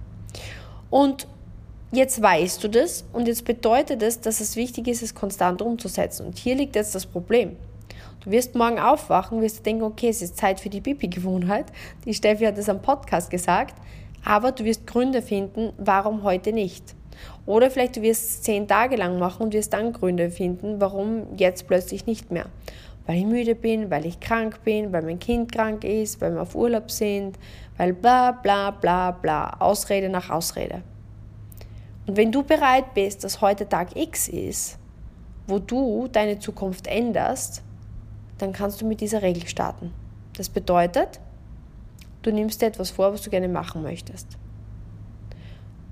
Und 0.90 1.28
jetzt 1.92 2.20
weißt 2.20 2.64
du 2.64 2.68
das 2.68 3.04
und 3.12 3.28
jetzt 3.28 3.44
bedeutet 3.44 4.02
es, 4.02 4.20
dass 4.20 4.40
es 4.40 4.56
wichtig 4.56 4.88
ist, 4.88 5.02
es 5.02 5.14
konstant 5.14 5.62
umzusetzen. 5.62 6.26
Und 6.26 6.36
hier 6.36 6.56
liegt 6.56 6.74
jetzt 6.74 6.96
das 6.96 7.06
Problem. 7.06 7.54
Du 8.24 8.32
wirst 8.32 8.56
morgen 8.56 8.80
aufwachen, 8.80 9.40
wirst 9.40 9.64
denken, 9.64 9.84
okay, 9.84 10.08
es 10.08 10.20
ist 10.20 10.36
Zeit 10.36 10.58
für 10.58 10.68
die 10.68 10.80
Pipi-Gewohnheit. 10.80 11.66
Die 12.04 12.14
Steffi 12.14 12.44
hat 12.44 12.58
es 12.58 12.68
am 12.68 12.82
Podcast 12.82 13.30
gesagt. 13.30 13.76
Aber 14.24 14.50
du 14.50 14.64
wirst 14.64 14.84
Gründe 14.84 15.22
finden, 15.22 15.72
warum 15.78 16.24
heute 16.24 16.52
nicht. 16.52 16.96
Oder 17.46 17.70
vielleicht 17.70 17.96
du 17.96 18.02
wirst 18.02 18.24
es 18.24 18.42
zehn 18.42 18.68
Tage 18.68 18.96
lang 18.96 19.18
machen 19.18 19.44
und 19.44 19.52
wirst 19.52 19.72
dann 19.72 19.92
Gründe 19.92 20.30
finden, 20.30 20.80
warum 20.80 21.26
jetzt 21.36 21.66
plötzlich 21.66 22.06
nicht 22.06 22.30
mehr. 22.30 22.46
Weil 23.06 23.18
ich 23.18 23.24
müde 23.24 23.54
bin, 23.54 23.90
weil 23.90 24.04
ich 24.04 24.20
krank 24.20 24.62
bin, 24.64 24.92
weil 24.92 25.02
mein 25.02 25.18
Kind 25.18 25.50
krank 25.50 25.82
ist, 25.84 26.20
weil 26.20 26.34
wir 26.34 26.42
auf 26.42 26.54
Urlaub 26.54 26.90
sind, 26.90 27.38
weil 27.78 27.94
bla 27.94 28.32
bla 28.32 28.70
bla 28.70 29.12
bla. 29.12 29.56
Ausrede 29.60 30.08
nach 30.08 30.28
Ausrede. 30.28 30.82
Und 32.06 32.16
wenn 32.16 32.32
du 32.32 32.42
bereit 32.42 32.94
bist, 32.94 33.24
dass 33.24 33.40
heute 33.40 33.68
Tag 33.68 33.96
X 33.96 34.28
ist, 34.28 34.78
wo 35.46 35.58
du 35.58 36.08
deine 36.08 36.38
Zukunft 36.38 36.86
änderst, 36.86 37.62
dann 38.38 38.52
kannst 38.52 38.80
du 38.80 38.86
mit 38.86 39.00
dieser 39.00 39.22
Regel 39.22 39.46
starten. 39.48 39.92
Das 40.36 40.48
bedeutet, 40.48 41.20
du 42.22 42.30
nimmst 42.30 42.62
dir 42.62 42.66
etwas 42.66 42.90
vor, 42.90 43.12
was 43.12 43.22
du 43.22 43.30
gerne 43.30 43.48
machen 43.48 43.82
möchtest. 43.82 44.38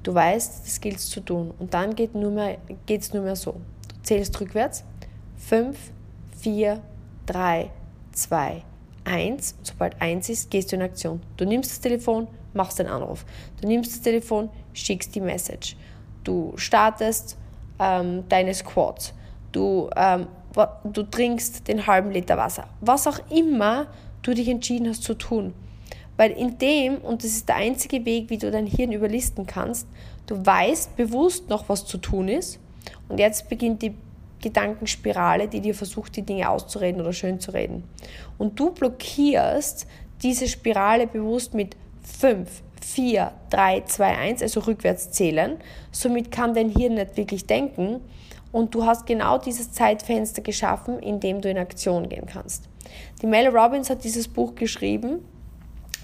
Du 0.06 0.14
weißt, 0.14 0.64
das 0.64 0.80
gilt 0.80 1.00
zu 1.00 1.20
tun. 1.20 1.52
Und 1.58 1.74
dann 1.74 1.94
geht 1.94 2.10
es 2.10 2.14
nur, 2.14 2.30
mehr, 2.30 2.58
nur 3.12 3.22
mehr 3.22 3.36
so. 3.36 3.52
Du 3.52 4.02
zählst 4.02 4.40
rückwärts. 4.40 4.84
5, 5.36 5.76
4, 6.38 6.80
3, 7.26 7.70
2, 8.12 8.62
1. 9.04 9.52
Und 9.58 9.66
sobald 9.66 10.00
1 10.00 10.28
ist, 10.28 10.50
gehst 10.50 10.70
du 10.70 10.76
in 10.76 10.82
Aktion. 10.82 11.20
Du 11.36 11.44
nimmst 11.44 11.72
das 11.72 11.80
Telefon, 11.80 12.28
machst 12.54 12.78
den 12.78 12.86
Anruf. 12.86 13.24
Du 13.60 13.66
nimmst 13.66 13.92
das 13.92 14.02
Telefon, 14.02 14.48
schickst 14.72 15.14
die 15.14 15.20
Message 15.20 15.76
du 16.26 16.52
startest 16.56 17.36
ähm, 17.78 18.24
deine 18.28 18.54
Squats, 18.54 19.14
du, 19.52 19.88
ähm, 19.96 20.26
du 20.84 21.02
trinkst 21.02 21.68
den 21.68 21.86
halben 21.86 22.10
Liter 22.10 22.36
Wasser, 22.36 22.68
was 22.80 23.06
auch 23.06 23.18
immer 23.30 23.86
du 24.22 24.34
dich 24.34 24.48
entschieden 24.48 24.88
hast 24.88 25.02
zu 25.02 25.14
tun. 25.14 25.54
Weil 26.16 26.33
in 26.33 26.59
dem, 26.59 26.98
und 26.98 27.22
das 27.22 27.31
ist 27.33 27.48
der 27.48 27.57
einzige 27.57 28.05
Weg, 28.05 28.31
wie 28.31 28.38
du 28.38 28.50
dein 28.50 28.66
Hirn 28.66 28.92
überlisten 28.92 29.46
kannst, 29.46 29.87
du 30.26 30.44
weißt 30.44 30.96
bewusst 30.96 31.48
noch, 31.48 31.68
was 31.68 31.87
zu 31.87 31.98
tun 31.98 32.29
ist. 32.29 32.59
Und 33.09 33.18
jetzt 33.18 33.48
beginnt 33.48 33.83
die 33.83 33.94
Gedankenspirale, 34.40 35.48
die 35.48 35.61
dir 35.61 35.74
versucht, 35.74 36.16
die 36.16 36.22
Dinge 36.22 36.48
auszureden 36.48 37.00
oder 37.00 37.12
schön 37.12 37.40
zu 37.40 37.52
reden. 37.52 37.85
Und 38.38 38.59
du 38.59 38.70
blockierst 38.70 39.87
diese 40.22 40.48
Spirale 40.48 41.07
bewusst 41.07 41.55
mit 41.55 41.76
fünf, 42.02 42.62
4, 42.81 43.33
3, 43.50 43.83
2, 43.83 44.18
1, 44.18 44.42
also 44.42 44.61
rückwärts 44.61 45.11
zählen. 45.11 45.57
Somit 45.90 46.31
kann 46.31 46.55
dein 46.55 46.70
Hirn 46.70 46.94
nicht 46.94 47.16
wirklich 47.16 47.46
denken 47.46 48.00
und 48.52 48.74
du 48.74 48.85
hast 48.85 49.07
genau 49.07 49.38
dieses 49.38 49.72
Zeitfenster 49.72 50.42
geschaffen, 50.42 50.98
in 51.00 51.20
dem 51.20 51.40
du 51.40 51.50
in 51.50 51.59
Aktion 51.59 52.09
gehen 52.09 52.26
kannst. 52.26 52.68
Die 53.20 53.26
Mel 53.26 53.48
Robbins 53.48 53.90
hat 53.90 54.05
dieses 54.05 54.29
Buch 54.29 54.55
geschrieben, 54.55 55.24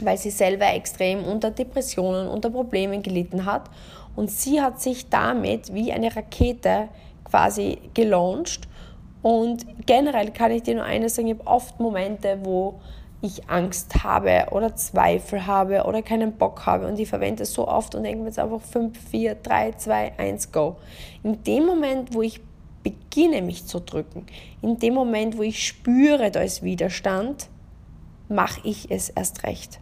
weil 0.01 0.19
sie 0.19 0.31
selber 0.31 0.73
extrem 0.73 1.25
unter 1.25 1.51
Depressionen, 1.51 2.29
unter 2.29 2.51
Problemen 2.51 3.03
gelitten 3.03 3.45
hat. 3.45 3.71
Und 4.15 4.31
sie 4.31 4.61
hat 4.61 4.81
sich 4.81 5.09
damit 5.09 5.73
wie 5.75 5.93
eine 5.93 6.15
Rakete 6.15 6.89
quasi 7.25 7.79
gelauncht. 7.95 8.69
Und 9.23 9.65
generell 9.87 10.31
kann 10.31 10.51
ich 10.51 10.65
dir 10.65 10.75
nur 10.75 10.85
eines 10.85 11.15
sagen, 11.15 11.29
ich 11.29 11.39
habe 11.39 11.47
oft 11.47 11.79
Momente, 11.81 12.39
wo 12.43 12.81
ich 13.23 13.49
Angst 13.49 14.03
habe 14.03 14.49
oder 14.51 14.75
Zweifel 14.75 15.47
habe 15.47 15.85
oder 15.85 16.03
keinen 16.03 16.33
Bock 16.33 16.67
habe. 16.67 16.89
Und 16.89 16.99
ich 16.99 17.09
verwende 17.09 17.45
es 17.45 17.55
so 17.55 17.69
oft 17.69 17.95
und 17.95 18.03
denke 18.03 18.19
mir 18.19 18.27
jetzt 18.27 18.39
einfach 18.39 18.61
5, 18.61 18.99
4, 19.11 19.37
3, 19.37 19.73
2, 19.73 20.13
1, 20.19 20.53
go. 20.53 20.77
In 21.23 21.43
dem 21.45 21.67
Moment, 21.67 22.15
wo 22.15 22.23
ich 22.23 22.41
beginne 22.83 23.43
mich 23.43 23.65
zu 23.67 23.79
drücken, 23.79 24.27
in 24.61 24.79
dem 24.79 24.95
Moment, 24.95 25.39
wo 25.39 25.43
ich 25.43 25.65
spüre, 25.65 26.33
da 26.33 26.41
ist 26.41 26.65
Widerstand, 26.65 27.49
mache 28.33 28.61
ich 28.65 28.91
es 28.91 29.09
erst 29.09 29.45
recht. 29.45 29.81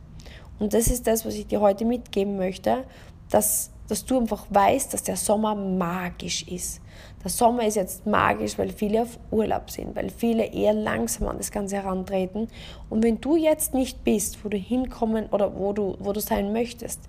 Und 0.59 0.75
das 0.75 0.89
ist 0.89 1.07
das, 1.07 1.25
was 1.25 1.35
ich 1.35 1.47
dir 1.47 1.61
heute 1.61 1.85
mitgeben 1.85 2.37
möchte, 2.37 2.85
dass, 3.31 3.71
dass 3.89 4.05
du 4.05 4.19
einfach 4.19 4.47
weißt, 4.51 4.93
dass 4.93 5.03
der 5.03 5.17
Sommer 5.17 5.55
magisch 5.55 6.47
ist. 6.47 6.81
Der 7.25 7.31
Sommer 7.31 7.67
ist 7.67 7.77
jetzt 7.77 8.07
magisch, 8.07 8.59
weil 8.59 8.71
viele 8.71 9.03
auf 9.03 9.19
Urlaub 9.31 9.71
sind, 9.71 9.97
weil 9.97 10.11
viele 10.11 10.45
eher 10.45 10.75
langsam 10.75 11.29
an 11.29 11.39
das 11.39 11.51
Ganze 11.51 11.77
herantreten. 11.77 12.49
Und 12.89 13.03
wenn 13.03 13.21
du 13.21 13.37
jetzt 13.37 13.73
nicht 13.73 14.05
bist, 14.05 14.45
wo 14.45 14.49
du 14.49 14.57
hinkommen 14.57 15.27
oder 15.31 15.57
wo 15.59 15.73
du, 15.73 15.97
wo 15.99 16.13
du 16.13 16.21
sein 16.21 16.53
möchtest, 16.53 17.01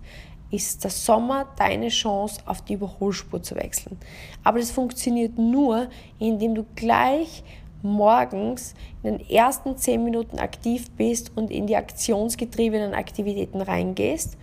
ist 0.51 0.83
der 0.83 0.91
Sommer 0.91 1.47
deine 1.57 1.87
Chance, 1.87 2.41
auf 2.45 2.61
die 2.61 2.73
Überholspur 2.73 3.41
zu 3.41 3.55
wechseln. 3.55 3.97
Aber 4.43 4.59
das 4.59 4.69
funktioniert 4.69 5.37
nur, 5.37 5.87
indem 6.19 6.55
du 6.55 6.65
gleich 6.75 7.43
morgens 7.83 8.73
in 9.03 9.17
den 9.17 9.29
ersten 9.29 9.77
zehn 9.77 10.03
Minuten 10.03 10.39
aktiv 10.39 10.89
bist 10.91 11.31
und 11.35 11.51
in 11.51 11.67
die 11.67 11.75
aktionsgetriebenen 11.75 12.93
Aktivitäten 12.93 13.61
reingehst 13.61 14.37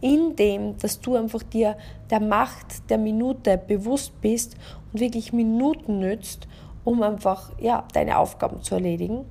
indem, 0.00 0.76
dass 0.78 1.00
du 1.00 1.16
einfach 1.16 1.42
dir 1.42 1.76
der 2.10 2.20
Macht 2.20 2.88
der 2.90 2.98
Minute 2.98 3.58
bewusst 3.58 4.20
bist 4.20 4.56
und 4.92 5.00
wirklich 5.00 5.32
Minuten 5.32 5.98
nützt, 5.98 6.46
um 6.84 7.02
einfach 7.02 7.50
ja, 7.58 7.84
deine 7.92 8.18
Aufgaben 8.18 8.62
zu 8.62 8.76
erledigen. 8.76 9.24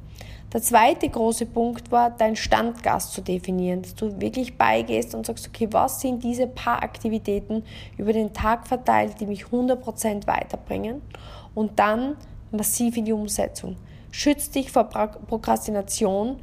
Der 0.54 0.62
zweite 0.62 1.10
große 1.10 1.46
Punkt 1.46 1.92
war, 1.92 2.10
dein 2.10 2.38
Standgast 2.38 3.14
zu 3.14 3.22
definieren, 3.22 3.82
dass 3.82 3.96
du 3.96 4.22
wirklich 4.22 4.58
beigehst 4.58 5.14
und 5.14 5.26
sagst, 5.26 5.48
okay, 5.48 5.68
was 5.72 6.00
sind 6.00 6.24
diese 6.24 6.48
paar 6.48 6.84
Aktivitäten 6.84 7.64
über 7.98 8.14
den 8.14 8.32
Tag 8.32 8.66
verteilt, 8.66 9.20
die 9.20 9.26
mich 9.26 9.46
100% 9.46 10.26
weiterbringen 10.26 11.02
und 11.54 11.80
dann 11.80 12.16
massiv 12.52 12.98
in 12.98 13.06
die 13.06 13.14
Umsetzung. 13.14 13.76
Schütz 14.12 14.50
dich 14.50 14.72
vor 14.72 14.86
Prokrastination 14.86 16.38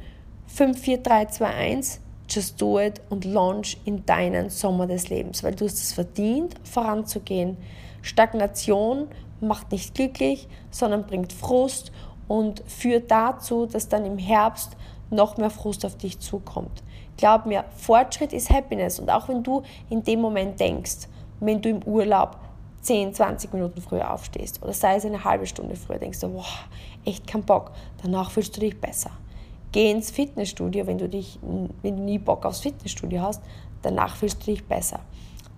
5, 0.47 0.79
4, 0.79 0.97
3, 0.99 1.25
2, 1.25 1.45
1 1.45 1.99
Just 2.27 2.59
do 2.59 2.79
it 2.79 3.01
und 3.09 3.23
launch 3.23 3.77
in 3.85 4.05
deinen 4.05 4.49
Sommer 4.49 4.87
des 4.87 5.09
Lebens, 5.09 5.43
weil 5.43 5.53
du 5.53 5.65
hast 5.65 5.77
es 5.77 5.93
verdient, 5.93 6.55
voranzugehen. 6.63 7.57
Stagnation 8.01 9.07
macht 9.41 9.71
nicht 9.71 9.93
glücklich, 9.93 10.47
sondern 10.71 11.05
bringt 11.05 11.33
Frust 11.33 11.91
und 12.27 12.63
führt 12.65 13.11
dazu, 13.11 13.67
dass 13.67 13.89
dann 13.89 14.05
im 14.05 14.17
Herbst 14.17 14.75
noch 15.11 15.37
mehr 15.37 15.51
Frust 15.51 15.85
auf 15.85 15.97
dich 15.97 16.19
zukommt. 16.19 16.83
Glaub 17.17 17.45
mir, 17.45 17.63
Fortschritt 17.77 18.33
ist 18.33 18.49
Happiness 18.49 18.99
und 18.99 19.11
auch 19.11 19.29
wenn 19.29 19.43
du 19.43 19.61
in 19.89 20.03
dem 20.03 20.19
Moment 20.19 20.59
denkst, 20.59 21.07
wenn 21.39 21.61
du 21.61 21.69
im 21.69 21.83
Urlaub 21.83 22.39
10, 22.85 23.13
20 23.13 23.53
Minuten 23.53 23.81
früher 23.81 24.11
aufstehst 24.11 24.61
oder 24.61 24.73
sei 24.73 24.95
es 24.95 25.05
eine 25.05 25.23
halbe 25.23 25.47
Stunde 25.47 25.75
früher, 25.75 25.97
denkst 25.97 26.19
du, 26.19 26.33
wow, 26.33 26.67
echt 27.03 27.25
kein 27.25 27.43
Bock, 27.43 27.71
danach 28.01 28.29
fühlst 28.29 28.55
du 28.55 28.61
dich 28.61 28.79
besser. 28.79 29.11
Geh 29.71 29.91
ins 29.91 30.11
Fitnessstudio, 30.11 30.87
wenn 30.87 30.99
du, 30.99 31.09
dich, 31.09 31.39
wenn 31.81 31.97
du 31.97 32.03
nie 32.03 32.19
Bock 32.19 32.45
aufs 32.45 32.59
Fitnessstudio 32.59 33.21
hast, 33.21 33.41
danach 33.81 34.15
fühlst 34.15 34.41
du 34.41 34.51
dich 34.51 34.63
besser. 34.63 34.99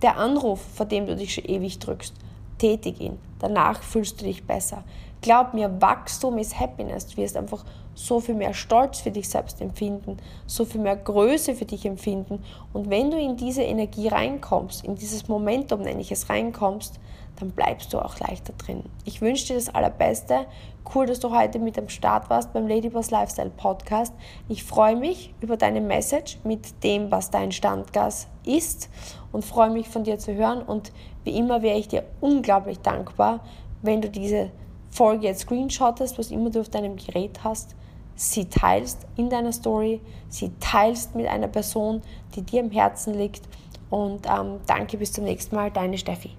Der 0.02 0.18
Anruf, 0.18 0.62
vor 0.74 0.86
dem 0.86 1.06
du 1.06 1.16
dich 1.16 1.34
schon 1.34 1.46
ewig 1.46 1.80
drückst, 1.80 2.14
tätig 2.58 3.02
ihn, 3.02 3.20
danach 3.40 3.84
fühlst 3.84 4.22
du 4.22 4.26
dich 4.26 4.46
besser. 4.46 4.84
Glaub 5.22 5.54
mir, 5.54 5.82
Wachstum 5.82 6.38
ist 6.38 6.60
Happiness. 6.60 7.08
Du 7.08 7.18
wirst 7.18 7.36
einfach 7.36 7.66
so 7.98 8.20
viel 8.20 8.36
mehr 8.36 8.54
Stolz 8.54 9.00
für 9.00 9.10
dich 9.10 9.28
selbst 9.28 9.60
empfinden, 9.60 10.18
so 10.46 10.66
viel 10.66 10.82
mehr 10.82 10.96
Größe 10.96 11.56
für 11.56 11.66
dich 11.66 11.86
empfinden. 11.86 12.44
Und 12.72 12.90
wenn 12.92 13.10
du 13.10 13.18
in 13.18 13.38
diese 13.38 13.64
Energie 13.64 14.08
reinkommst, 14.08 14.86
in 14.86 14.96
dieses 14.96 15.28
Momentum, 15.28 15.82
nenne 15.82 16.02
ich 16.02 16.12
es, 16.12 16.30
reinkommst, 16.30 17.00
dann 17.40 17.52
bleibst 17.52 17.94
du 17.94 18.00
auch 18.00 18.20
leichter 18.20 18.54
drin. 18.54 18.84
Ich 19.04 19.22
wünsche 19.22 19.48
dir 19.48 19.56
das 19.56 19.74
Allerbeste. 19.74 20.46
Cool, 20.94 21.08
dass 21.08 21.20
du 21.20 21.36
heute 21.36 21.60
mit 21.60 21.78
am 21.78 21.90
Start 21.90 22.30
warst 22.30 22.54
beim 22.54 22.68
Ladyboss 22.68 23.12
Lifestyle 23.12 23.50
Podcast. 23.50 24.14
Ich 24.48 24.64
freue 24.64 24.96
mich 24.96 25.34
über 25.42 25.58
deine 25.58 25.82
Message 25.82 26.40
mit 26.44 26.84
dem, 26.84 27.12
was 27.12 27.32
dein 27.32 27.52
Standgas 27.52 28.28
ist 28.46 28.90
und 29.32 29.44
freue 29.44 29.72
mich 29.72 29.90
von 29.90 30.04
dir 30.04 30.20
zu 30.20 30.34
hören. 30.36 30.62
Und 30.62 30.92
wie 31.24 31.38
immer 31.38 31.64
wäre 31.64 31.78
ich 31.78 31.88
dir 31.88 32.04
unglaublich 32.22 32.80
dankbar, 32.80 33.42
wenn 33.82 34.02
du 34.02 34.10
diese 34.10 34.52
Folge 34.92 35.28
jetzt 35.28 35.42
screenshottest, 35.42 36.18
was 36.18 36.32
immer 36.32 36.50
du 36.50 36.62
auf 36.62 36.70
deinem 36.70 36.96
Gerät 36.96 37.44
hast, 37.44 37.76
sie 38.18 38.50
teilst 38.50 39.06
in 39.16 39.30
deiner 39.30 39.54
Story, 39.54 40.02
sie 40.28 40.52
teilst 40.60 41.16
mit 41.16 41.28
einer 41.28 41.48
Person, 41.48 42.02
die 42.36 42.42
dir 42.42 42.62
am 42.62 42.72
Herzen 42.72 43.14
liegt. 43.14 43.48
Und 43.90 44.26
ähm, 44.28 44.60
danke, 44.66 44.98
bis 44.98 45.14
zum 45.14 45.24
nächsten 45.24 45.56
Mal, 45.56 45.72
deine 45.72 45.98
Steffi. 45.98 46.32